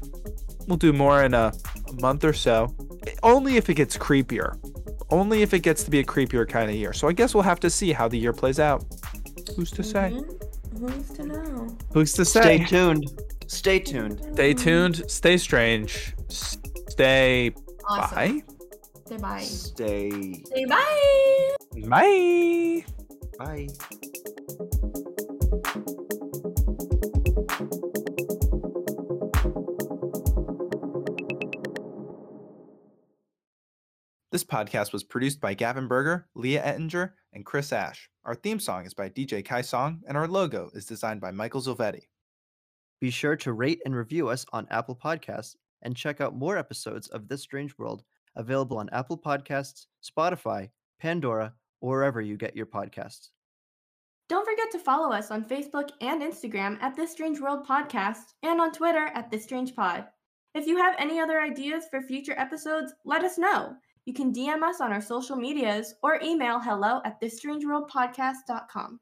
we'll 0.66 0.79
do 0.79 0.92
more 0.92 1.25
in 1.25 1.35
a, 1.35 1.53
a 1.88 2.01
month 2.01 2.25
or 2.25 2.33
so. 2.33 2.75
Only 3.23 3.57
if 3.57 3.68
it 3.68 3.75
gets 3.75 3.99
creepier. 3.99 4.57
Only 5.11 5.42
if 5.42 5.53
it 5.53 5.61
gets 5.61 5.85
to 5.85 5.90
be 5.90 5.99
a 5.99 6.05
creepier 6.05 6.49
kind 6.49 6.71
of 6.71 6.77
year. 6.77 6.92
So 6.92 7.07
I 7.07 7.12
guess 7.12 7.35
we'll 7.35 7.42
have 7.42 7.61
to 7.61 7.71
see 7.71 7.92
how 7.92 8.09
the 8.09 8.18
year 8.18 8.33
plays 8.33 8.59
out. 8.59 8.85
Who's 9.57 9.71
to 9.73 9.83
say? 9.83 10.13
Mhm. 10.13 10.81
Who's 10.81 11.11
to 11.17 11.25
know? 11.27 11.77
Who's 11.93 12.13
to 12.15 12.25
say? 12.25 12.41
Stay 12.41 12.65
tuned. 12.65 13.23
Stay 13.47 13.79
tuned. 13.81 14.21
Stay 14.35 14.55
tuned. 14.55 15.11
Stay 15.11 15.37
strange. 15.37 16.15
Stay. 16.29 17.53
Awesome. 17.89 18.15
Bye. 18.17 18.43
Say 19.09 19.17
bye. 19.17 19.41
Stay. 19.43 20.11
Say 20.45 20.65
bye. 20.67 21.55
Bye. 21.89 22.85
Bye. 23.39 23.69
This 34.31 34.45
podcast 34.45 34.93
was 34.93 35.05
produced 35.05 35.41
by 35.41 35.55
Gavin 35.55 35.88
Berger, 35.88 36.29
Leah 36.35 36.62
Ettinger, 36.62 37.14
and 37.33 37.47
Chris 37.47 37.73
Ash. 37.73 38.11
Our 38.27 38.35
theme 38.35 38.61
song 38.61 38.85
is 38.85 38.93
by 38.93 39.09
DJ 39.09 39.43
Kai 39.43 39.62
Song, 39.62 40.03
and 40.07 40.19
our 40.19 40.29
logo 40.29 40.71
is 40.75 40.85
designed 40.85 41.23
by 41.23 41.31
Michael 41.31 41.62
Zilvetti. 41.62 42.09
Be 43.01 43.09
sure 43.09 43.37
to 43.37 43.55
rate 43.55 43.81
and 43.87 43.97
review 43.97 44.29
us 44.29 44.45
on 44.53 44.67
Apple 44.71 44.95
Podcasts 44.95 45.57
and 45.81 45.97
check 45.97 46.21
out 46.21 46.37
more 46.37 46.59
episodes 46.59 47.09
of 47.09 47.27
This 47.27 47.41
Strange 47.41 47.79
World 47.79 48.05
available 48.37 48.77
on 48.77 48.91
Apple 48.91 49.17
Podcasts, 49.17 49.87
Spotify, 50.05 50.69
Pandora, 51.01 51.55
or 51.81 51.93
wherever 51.93 52.21
you 52.21 52.37
get 52.37 52.55
your 52.55 52.67
podcasts. 52.67 53.31
Don't 54.29 54.47
forget 54.47 54.71
to 54.73 54.79
follow 54.79 55.11
us 55.11 55.31
on 55.31 55.43
Facebook 55.43 55.88
and 56.03 56.21
Instagram 56.21 56.77
at 56.83 56.95
This 56.95 57.12
Strange 57.12 57.41
World 57.41 57.67
Podcast 57.67 58.35
and 58.43 58.61
on 58.61 58.73
Twitter 58.73 59.11
at 59.14 59.31
This 59.31 59.45
Strange 59.45 59.75
Pod. 59.75 60.05
If 60.55 60.67
you 60.67 60.77
have 60.77 60.97
any 60.99 61.19
other 61.19 61.41
ideas 61.41 61.85
for 61.91 62.03
future 62.03 62.38
episodes, 62.38 62.93
let 63.07 63.25
us 63.25 63.38
know. 63.38 63.75
You 64.09 64.14
can 64.14 64.33
DM 64.33 64.62
us 64.62 64.81
on 64.81 64.90
our 64.90 65.03
social 65.03 65.37
medias 65.37 65.97
or 66.03 66.18
email 66.23 66.59
hello 66.59 67.03
at 67.05 67.21
thisstrangeworldpodcast.com. 67.21 69.01